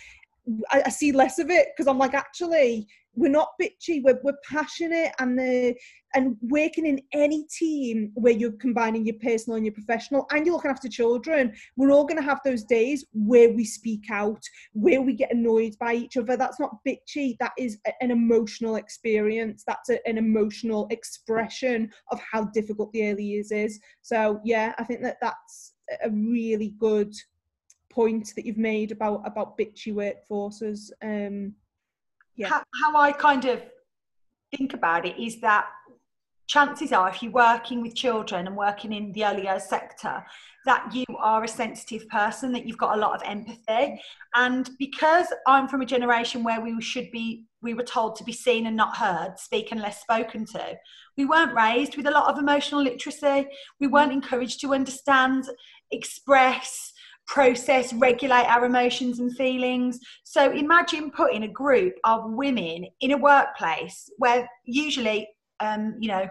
I, 0.71 0.83
I 0.85 0.89
see 0.89 1.11
less 1.11 1.39
of 1.39 1.49
it 1.49 1.69
because 1.75 1.87
I'm 1.87 1.97
like, 1.97 2.13
actually, 2.13 2.87
we're 3.17 3.29
not 3.29 3.49
bitchy. 3.61 4.01
We're 4.03 4.19
we're 4.23 4.37
passionate, 4.49 5.11
and 5.19 5.37
the 5.37 5.75
and 6.13 6.37
working 6.41 6.85
in 6.85 7.01
any 7.13 7.45
team 7.45 8.11
where 8.15 8.33
you're 8.33 8.51
combining 8.53 9.05
your 9.05 9.15
personal 9.21 9.57
and 9.57 9.65
your 9.65 9.73
professional 9.73 10.25
and 10.31 10.45
you're 10.45 10.55
looking 10.55 10.71
after 10.71 10.87
children 10.87 11.53
we're 11.75 11.91
all 11.91 12.05
going 12.05 12.17
to 12.17 12.23
have 12.23 12.39
those 12.43 12.63
days 12.63 13.05
where 13.13 13.51
we 13.51 13.63
speak 13.63 14.09
out 14.09 14.41
where 14.73 15.01
we 15.01 15.13
get 15.13 15.31
annoyed 15.33 15.75
by 15.79 15.93
each 15.93 16.17
other 16.17 16.37
that's 16.37 16.59
not 16.59 16.77
bitchy 16.87 17.35
that 17.39 17.51
is 17.57 17.77
an 18.01 18.11
emotional 18.11 18.75
experience 18.77 19.63
that's 19.67 19.89
a, 19.89 20.07
an 20.07 20.17
emotional 20.17 20.87
expression 20.89 21.89
of 22.11 22.19
how 22.31 22.45
difficult 22.45 22.91
the 22.93 23.09
early 23.09 23.23
years 23.23 23.51
is 23.51 23.79
so 24.01 24.39
yeah 24.43 24.73
i 24.79 24.83
think 24.83 25.01
that 25.01 25.17
that's 25.21 25.73
a 26.03 26.09
really 26.09 26.73
good 26.79 27.13
point 27.89 28.31
that 28.35 28.45
you've 28.45 28.57
made 28.57 28.91
about 28.91 29.21
about 29.25 29.57
bitchy 29.57 29.93
workforces 29.93 30.89
um 31.03 31.53
yeah 32.37 32.47
how, 32.47 32.63
how 32.81 32.95
i 32.97 33.11
kind 33.11 33.45
of 33.45 33.61
think 34.55 34.73
about 34.73 35.05
it 35.05 35.21
is 35.21 35.41
that 35.41 35.67
chances 36.47 36.93
are 36.93 37.09
if 37.09 37.21
you're 37.21 37.31
working 37.31 37.81
with 37.81 37.93
children 37.93 38.47
and 38.47 38.55
working 38.55 38.93
in 38.93 39.11
the 39.11 39.25
early 39.25 39.43
years 39.43 39.63
sector 39.63 40.23
that 40.67 40.93
you 40.93 41.05
are 41.17 41.45
a 41.45 41.47
sensitive 41.47 42.07
person, 42.09 42.51
that 42.51 42.65
you've 42.65 42.77
got 42.77 42.97
a 42.97 42.99
lot 42.99 43.15
of 43.15 43.21
empathy. 43.25 43.99
And 44.35 44.69
because 44.77 45.27
I'm 45.47 45.69
from 45.69 45.81
a 45.81 45.85
generation 45.85 46.43
where 46.43 46.59
we 46.59 46.79
should 46.81 47.09
be, 47.09 47.45
we 47.61 47.73
were 47.73 47.83
told 47.83 48.17
to 48.17 48.25
be 48.25 48.33
seen 48.33 48.67
and 48.67 48.75
not 48.75 48.97
heard, 48.97 49.39
speak 49.39 49.71
unless 49.71 50.01
spoken 50.01 50.45
to, 50.47 50.75
we 51.17 51.23
weren't 51.23 51.55
raised 51.55 51.95
with 51.95 52.05
a 52.05 52.11
lot 52.11 52.29
of 52.29 52.37
emotional 52.37 52.83
literacy. 52.83 53.47
We 53.79 53.87
weren't 53.87 54.11
mm. 54.11 54.15
encouraged 54.15 54.59
to 54.61 54.73
understand, 54.73 55.45
express, 55.91 56.91
process, 57.27 57.93
regulate 57.93 58.45
our 58.45 58.65
emotions 58.65 59.19
and 59.19 59.35
feelings. 59.35 59.99
So 60.23 60.51
imagine 60.51 61.11
putting 61.11 61.43
a 61.43 61.47
group 61.47 61.93
of 62.03 62.31
women 62.31 62.87
in 63.01 63.11
a 63.11 63.17
workplace 63.17 64.09
where 64.17 64.49
usually, 64.65 65.27
um, 65.59 65.95
you 65.99 66.07
know, 66.07 66.27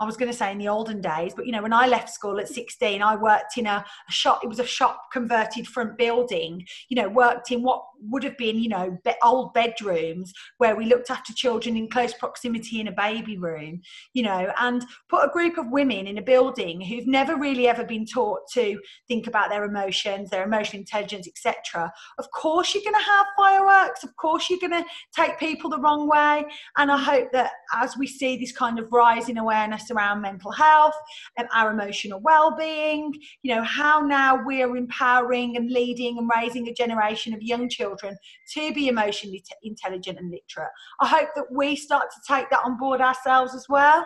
I 0.00 0.04
was 0.04 0.16
going 0.16 0.30
to 0.30 0.36
say 0.36 0.50
in 0.50 0.58
the 0.58 0.68
olden 0.68 1.00
days, 1.00 1.34
but 1.34 1.46
you 1.46 1.52
know, 1.52 1.62
when 1.62 1.72
I 1.72 1.86
left 1.86 2.10
school 2.10 2.40
at 2.40 2.48
16, 2.48 3.00
I 3.00 3.14
worked 3.14 3.56
in 3.56 3.66
a, 3.66 3.84
a 4.08 4.12
shop. 4.12 4.40
It 4.42 4.48
was 4.48 4.58
a 4.58 4.66
shop 4.66 5.00
converted 5.12 5.68
front 5.68 5.96
building. 5.96 6.64
You 6.88 6.96
know, 6.96 7.08
worked 7.08 7.52
in 7.52 7.62
what 7.62 7.84
would 8.00 8.24
have 8.24 8.36
been, 8.36 8.58
you 8.58 8.68
know, 8.68 8.98
be, 9.04 9.12
old 9.22 9.54
bedrooms 9.54 10.32
where 10.58 10.74
we 10.74 10.86
looked 10.86 11.10
after 11.10 11.32
children 11.32 11.76
in 11.76 11.88
close 11.88 12.12
proximity 12.12 12.80
in 12.80 12.88
a 12.88 12.92
baby 12.92 13.38
room. 13.38 13.80
You 14.14 14.24
know, 14.24 14.52
and 14.58 14.84
put 15.08 15.24
a 15.24 15.32
group 15.32 15.58
of 15.58 15.70
women 15.70 16.08
in 16.08 16.18
a 16.18 16.22
building 16.22 16.80
who've 16.80 17.06
never 17.06 17.36
really 17.36 17.68
ever 17.68 17.84
been 17.84 18.04
taught 18.04 18.40
to 18.54 18.80
think 19.06 19.28
about 19.28 19.48
their 19.48 19.64
emotions, 19.64 20.28
their 20.28 20.44
emotional 20.44 20.80
intelligence, 20.80 21.28
etc. 21.28 21.92
Of 22.18 22.28
course, 22.32 22.74
you're 22.74 22.82
going 22.82 22.94
to 22.94 23.10
have 23.10 23.26
fireworks. 23.36 24.02
Of 24.02 24.16
course, 24.16 24.50
you're 24.50 24.58
going 24.58 24.82
to 24.82 24.84
take 25.14 25.38
people 25.38 25.70
the 25.70 25.80
wrong 25.80 26.08
way. 26.08 26.44
And 26.76 26.90
I 26.90 26.98
hope 26.98 27.30
that 27.32 27.52
as 27.72 27.96
we 27.96 28.08
see 28.08 28.36
this 28.36 28.52
kind 28.52 28.80
of 28.80 28.92
rise 28.92 29.28
in 29.28 29.38
awareness 29.38 29.84
around 29.94 30.20
mental 30.20 30.50
health 30.52 30.94
and 31.38 31.48
our 31.54 31.70
emotional 31.70 32.20
well-being. 32.20 33.12
You 33.42 33.54
know 33.54 33.62
how 33.62 34.00
now 34.00 34.42
we're 34.44 34.76
empowering 34.76 35.56
and 35.56 35.70
leading 35.70 36.18
and 36.18 36.30
raising 36.34 36.68
a 36.68 36.74
generation 36.74 37.34
of 37.34 37.42
young 37.42 37.68
children 37.68 38.16
to 38.54 38.72
be 38.72 38.88
emotionally 38.88 39.40
t- 39.40 39.68
intelligent 39.68 40.18
and 40.18 40.30
literate. 40.30 40.72
I 41.00 41.08
hope 41.08 41.28
that 41.36 41.46
we 41.50 41.76
start 41.76 42.06
to 42.10 42.34
take 42.34 42.50
that 42.50 42.60
on 42.64 42.78
board 42.78 43.00
ourselves 43.00 43.54
as 43.54 43.66
well. 43.68 44.04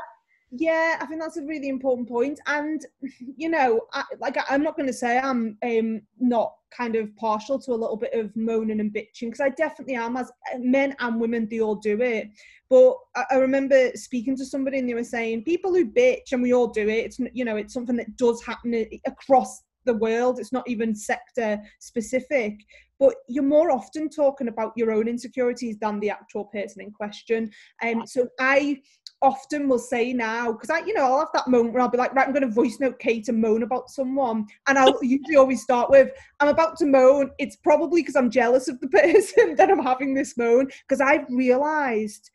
Yeah 0.51 0.96
i 1.01 1.07
think 1.07 1.20
that's 1.20 1.37
a 1.37 1.44
really 1.44 1.68
important 1.68 2.09
point. 2.09 2.40
And 2.46 2.85
you 3.37 3.48
know 3.48 3.83
I, 3.92 4.05
like 4.18 4.37
i'm 4.48 4.62
not 4.62 4.77
going 4.77 4.87
to 4.87 4.92
say 4.92 5.18
i'm 5.18 5.59
um, 5.62 6.01
not 6.18 6.55
kind 6.76 6.96
of 6.96 7.14
partial 7.16 7.59
to 7.59 7.72
a 7.72 7.74
little 7.74 7.96
bit 7.96 8.12
of 8.14 8.35
moaning 8.37 8.81
and 8.81 8.92
bitching 8.92 9.22
because 9.26 9.40
i 9.40 9.48
definitely 9.50 9.94
am 9.94 10.16
as 10.16 10.31
men 10.59 10.94
and 11.00 11.20
women 11.20 11.46
they 11.50 11.61
all 11.61 11.76
do 11.76 12.00
it. 12.00 12.28
But 12.70 12.96
I, 13.16 13.24
I 13.33 13.35
remember 13.37 13.90
speaking 13.94 14.37
to 14.37 14.44
somebody 14.44 14.78
and 14.78 14.88
they 14.88 14.94
were 14.94 15.04
saying 15.04 15.44
people 15.44 15.74
who 15.74 15.90
bitch 15.90 16.33
and 16.33 16.42
we 16.42 16.52
all 16.52 16.68
do 16.68 16.88
it 16.88 17.04
it's 17.07 17.18
you 17.33 17.44
know 17.44 17.57
it's 17.57 17.74
something 17.74 17.96
that 17.96 18.16
does 18.16 18.42
happen 18.44 18.87
across 19.07 19.62
the 19.85 19.94
world 19.94 20.38
it's 20.38 20.52
not 20.52 20.68
even 20.68 20.94
sector 20.94 21.61
specific. 21.78 22.59
But 23.00 23.14
you're 23.28 23.44
more 23.44 23.70
often 23.70 24.09
talking 24.09 24.48
about 24.48 24.72
your 24.74 24.90
own 24.90 25.07
insecurities 25.07 25.78
than 25.78 26.00
the 26.00 26.11
actual 26.11 26.46
person 26.46 26.83
in 26.83 26.90
question. 26.90 27.48
And 27.81 28.00
um, 28.00 28.07
so 28.07 28.26
i 28.40 28.81
often 29.22 29.68
will 29.68 29.78
say 29.78 30.12
now 30.12 30.52
because 30.52 30.70
I, 30.70 30.81
you 30.81 30.94
know, 30.94 31.04
I'll 31.04 31.18
have 31.20 31.28
that 31.35 31.48
moment 31.48 31.74
where 31.74 31.83
I'll 31.83 31.88
be 31.88 31.98
like, 31.98 32.14
right, 32.14 32.26
I'm 32.26 32.33
going 32.33 32.46
to 32.46 32.52
voice 32.52 32.78
note 32.81 32.98
Kate 32.98 33.28
and 33.28 33.40
moan 33.40 33.62
about 33.62 33.90
someone, 33.90 34.46
and 34.66 34.78
I'll 34.78 34.98
usually 35.02 35.37
always 35.37 35.62
start 35.62 35.90
with, 35.90 36.11
I'm 36.40 36.48
about 36.48 36.76
to 36.78 36.87
moan. 36.87 37.31
It's 37.38 37.57
probably 37.57 38.02
because 38.02 38.16
I'm 38.16 38.31
jealous 38.31 38.68
of 38.68 38.81
the 38.81 38.88
person 38.88 39.57
that 39.57 39.70
I'm 39.70 39.83
having 39.83 40.14
this 40.14 40.37
moan 40.37 40.68
because 40.87 41.00
I've 41.00 41.26
realised 41.28 42.31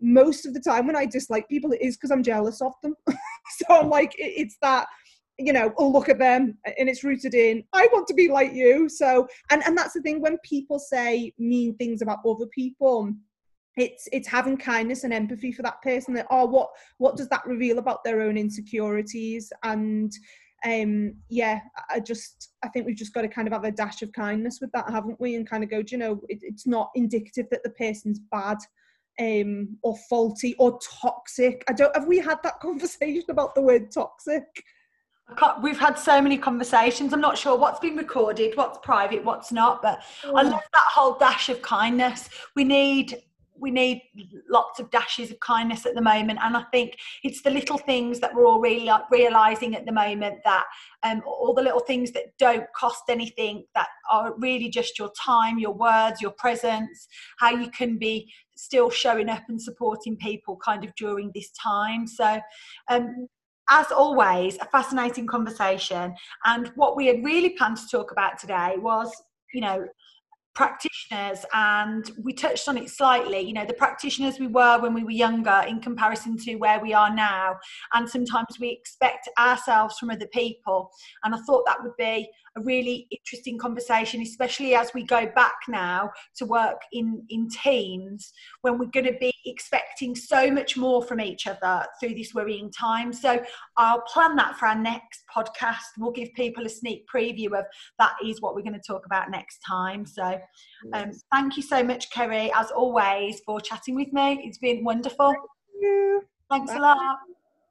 most 0.00 0.44
of 0.44 0.52
the 0.52 0.60
time 0.60 0.86
when 0.86 0.96
I 0.96 1.06
dislike 1.06 1.48
people, 1.48 1.72
it 1.72 1.80
is 1.80 1.96
because 1.96 2.10
I'm 2.10 2.22
jealous 2.22 2.60
of 2.60 2.72
them. 2.82 2.94
so 3.08 3.64
I'm 3.70 3.88
like, 3.88 4.14
it's 4.18 4.58
that 4.62 4.86
you 5.38 5.52
know 5.52 5.72
oh 5.76 5.90
look 5.90 6.08
at 6.08 6.18
them 6.18 6.56
and 6.78 6.88
it's 6.88 7.04
rooted 7.04 7.34
in 7.34 7.62
i 7.74 7.86
want 7.92 8.06
to 8.06 8.14
be 8.14 8.28
like 8.28 8.54
you 8.54 8.88
so 8.88 9.28
and 9.50 9.62
and 9.66 9.76
that's 9.76 9.92
the 9.92 10.00
thing 10.00 10.20
when 10.20 10.38
people 10.38 10.78
say 10.78 11.30
mean 11.38 11.74
things 11.76 12.00
about 12.00 12.20
other 12.26 12.46
people 12.46 13.12
it's 13.76 14.08
it's 14.12 14.28
having 14.28 14.56
kindness 14.56 15.04
and 15.04 15.12
empathy 15.12 15.52
for 15.52 15.62
that 15.62 15.82
person 15.82 16.14
that 16.14 16.26
oh 16.30 16.46
what 16.46 16.70
what 16.98 17.16
does 17.16 17.28
that 17.28 17.46
reveal 17.46 17.78
about 17.78 18.02
their 18.04 18.22
own 18.22 18.36
insecurities? 18.36 19.52
And 19.62 20.12
um 20.64 21.14
yeah 21.28 21.60
i 21.90 22.00
just 22.00 22.52
i 22.64 22.68
think 22.68 22.86
we've 22.86 22.96
just 22.96 23.12
got 23.12 23.20
to 23.20 23.28
kind 23.28 23.46
of 23.46 23.52
have 23.52 23.64
a 23.64 23.70
dash 23.70 24.00
of 24.00 24.10
kindness 24.12 24.58
with 24.60 24.72
that 24.72 24.90
haven't 24.90 25.20
we? 25.20 25.34
And 25.34 25.48
kind 25.48 25.62
of 25.62 25.70
go 25.70 25.82
do 25.82 25.94
you 25.94 25.98
know 25.98 26.20
it, 26.28 26.38
it's 26.42 26.66
not 26.66 26.90
indicative 26.94 27.46
that 27.50 27.62
the 27.62 27.70
person's 27.70 28.20
bad 28.32 28.56
um 29.20 29.76
or 29.82 29.96
faulty 30.08 30.54
or 30.58 30.78
toxic. 31.02 31.62
I 31.68 31.72
don't 31.72 31.94
have 31.94 32.06
we 32.06 32.18
had 32.18 32.42
that 32.42 32.60
conversation 32.60 33.24
about 33.28 33.54
the 33.54 33.62
word 33.62 33.90
toxic? 33.92 34.44
We've 35.60 35.78
had 35.78 35.98
so 35.98 36.22
many 36.22 36.38
conversations. 36.38 37.12
I'm 37.12 37.20
not 37.20 37.36
sure 37.36 37.58
what's 37.58 37.80
been 37.80 37.96
recorded, 37.96 38.56
what's 38.56 38.78
private, 38.78 39.24
what's 39.24 39.50
not, 39.50 39.82
but 39.82 40.00
I 40.24 40.42
love 40.42 40.62
that 40.72 40.88
whole 40.94 41.18
dash 41.18 41.48
of 41.48 41.60
kindness. 41.62 42.30
We 42.54 42.62
need 42.62 43.20
we 43.58 43.70
need 43.70 44.02
lots 44.48 44.80
of 44.80 44.90
dashes 44.90 45.30
of 45.30 45.40
kindness 45.40 45.86
at 45.86 45.94
the 45.94 46.02
moment 46.02 46.38
and 46.42 46.56
i 46.56 46.62
think 46.72 46.96
it's 47.22 47.42
the 47.42 47.50
little 47.50 47.78
things 47.78 48.20
that 48.20 48.34
we're 48.34 48.46
all 48.46 48.60
really 48.60 48.90
realizing 49.10 49.74
at 49.74 49.86
the 49.86 49.92
moment 49.92 50.36
that 50.44 50.64
um, 51.02 51.22
all 51.26 51.54
the 51.54 51.62
little 51.62 51.80
things 51.80 52.10
that 52.12 52.36
don't 52.38 52.66
cost 52.74 53.04
anything 53.08 53.64
that 53.74 53.88
are 54.10 54.34
really 54.38 54.68
just 54.68 54.98
your 54.98 55.10
time 55.20 55.58
your 55.58 55.74
words 55.74 56.20
your 56.20 56.32
presence 56.32 57.08
how 57.38 57.50
you 57.50 57.70
can 57.70 57.98
be 57.98 58.30
still 58.56 58.90
showing 58.90 59.28
up 59.28 59.42
and 59.48 59.60
supporting 59.60 60.16
people 60.16 60.56
kind 60.56 60.84
of 60.84 60.94
during 60.96 61.30
this 61.34 61.50
time. 61.50 62.06
So 62.06 62.40
um, 62.88 63.28
as 63.70 63.90
always 63.92 64.56
a 64.58 64.66
fascinating 64.66 65.26
conversation 65.26 66.14
and 66.44 66.68
what 66.76 66.96
we 66.96 67.06
had 67.06 67.24
really 67.24 67.50
planned 67.50 67.76
to 67.76 67.88
talk 67.90 68.12
about 68.12 68.38
today 68.38 68.74
was 68.78 69.12
you 69.52 69.60
know 69.60 69.86
practitioners 70.56 71.44
and 71.52 72.10
we 72.24 72.32
touched 72.32 72.66
on 72.66 72.78
it 72.78 72.88
slightly 72.88 73.40
you 73.40 73.52
know 73.52 73.66
the 73.66 73.74
practitioners 73.74 74.40
we 74.40 74.46
were 74.46 74.80
when 74.80 74.94
we 74.94 75.04
were 75.04 75.10
younger 75.10 75.62
in 75.68 75.78
comparison 75.78 76.36
to 76.36 76.56
where 76.56 76.80
we 76.80 76.94
are 76.94 77.14
now 77.14 77.54
and 77.92 78.08
sometimes 78.08 78.58
we 78.58 78.70
expect 78.70 79.28
ourselves 79.38 79.98
from 79.98 80.10
other 80.10 80.26
people 80.28 80.90
and 81.24 81.34
i 81.34 81.38
thought 81.46 81.64
that 81.66 81.76
would 81.82 81.96
be 81.98 82.26
a 82.56 82.60
really 82.62 83.06
interesting 83.10 83.58
conversation 83.58 84.22
especially 84.22 84.74
as 84.74 84.92
we 84.94 85.04
go 85.04 85.26
back 85.34 85.56
now 85.68 86.10
to 86.34 86.44
work 86.46 86.80
in 86.92 87.22
in 87.28 87.48
teams 87.48 88.32
when 88.62 88.78
we're 88.78 88.86
going 88.86 89.06
to 89.06 89.16
be 89.20 89.32
expecting 89.44 90.14
so 90.14 90.50
much 90.50 90.76
more 90.76 91.02
from 91.02 91.20
each 91.20 91.46
other 91.46 91.84
through 92.00 92.14
this 92.14 92.34
worrying 92.34 92.70
time 92.70 93.12
so 93.12 93.42
i'll 93.76 94.02
plan 94.02 94.34
that 94.36 94.56
for 94.56 94.66
our 94.66 94.78
next 94.78 95.22
podcast 95.34 95.84
we'll 95.98 96.12
give 96.12 96.28
people 96.34 96.64
a 96.66 96.68
sneak 96.68 97.04
preview 97.12 97.46
of 97.58 97.64
that 97.98 98.14
is 98.24 98.40
what 98.40 98.54
we're 98.54 98.62
going 98.62 98.72
to 98.72 98.80
talk 98.86 99.06
about 99.06 99.30
next 99.30 99.58
time 99.66 100.04
so 100.06 100.38
um, 100.92 101.12
thank 101.32 101.56
you 101.56 101.62
so 101.62 101.82
much, 101.82 102.10
Kerry, 102.10 102.52
as 102.54 102.70
always, 102.70 103.40
for 103.40 103.60
chatting 103.60 103.94
with 103.94 104.12
me. 104.12 104.42
It's 104.44 104.58
been 104.58 104.84
wonderful. 104.84 105.34
Thank 105.80 106.24
Thanks 106.50 106.72
Bye. 106.72 106.78
a 106.78 106.80
lot. 106.80 107.18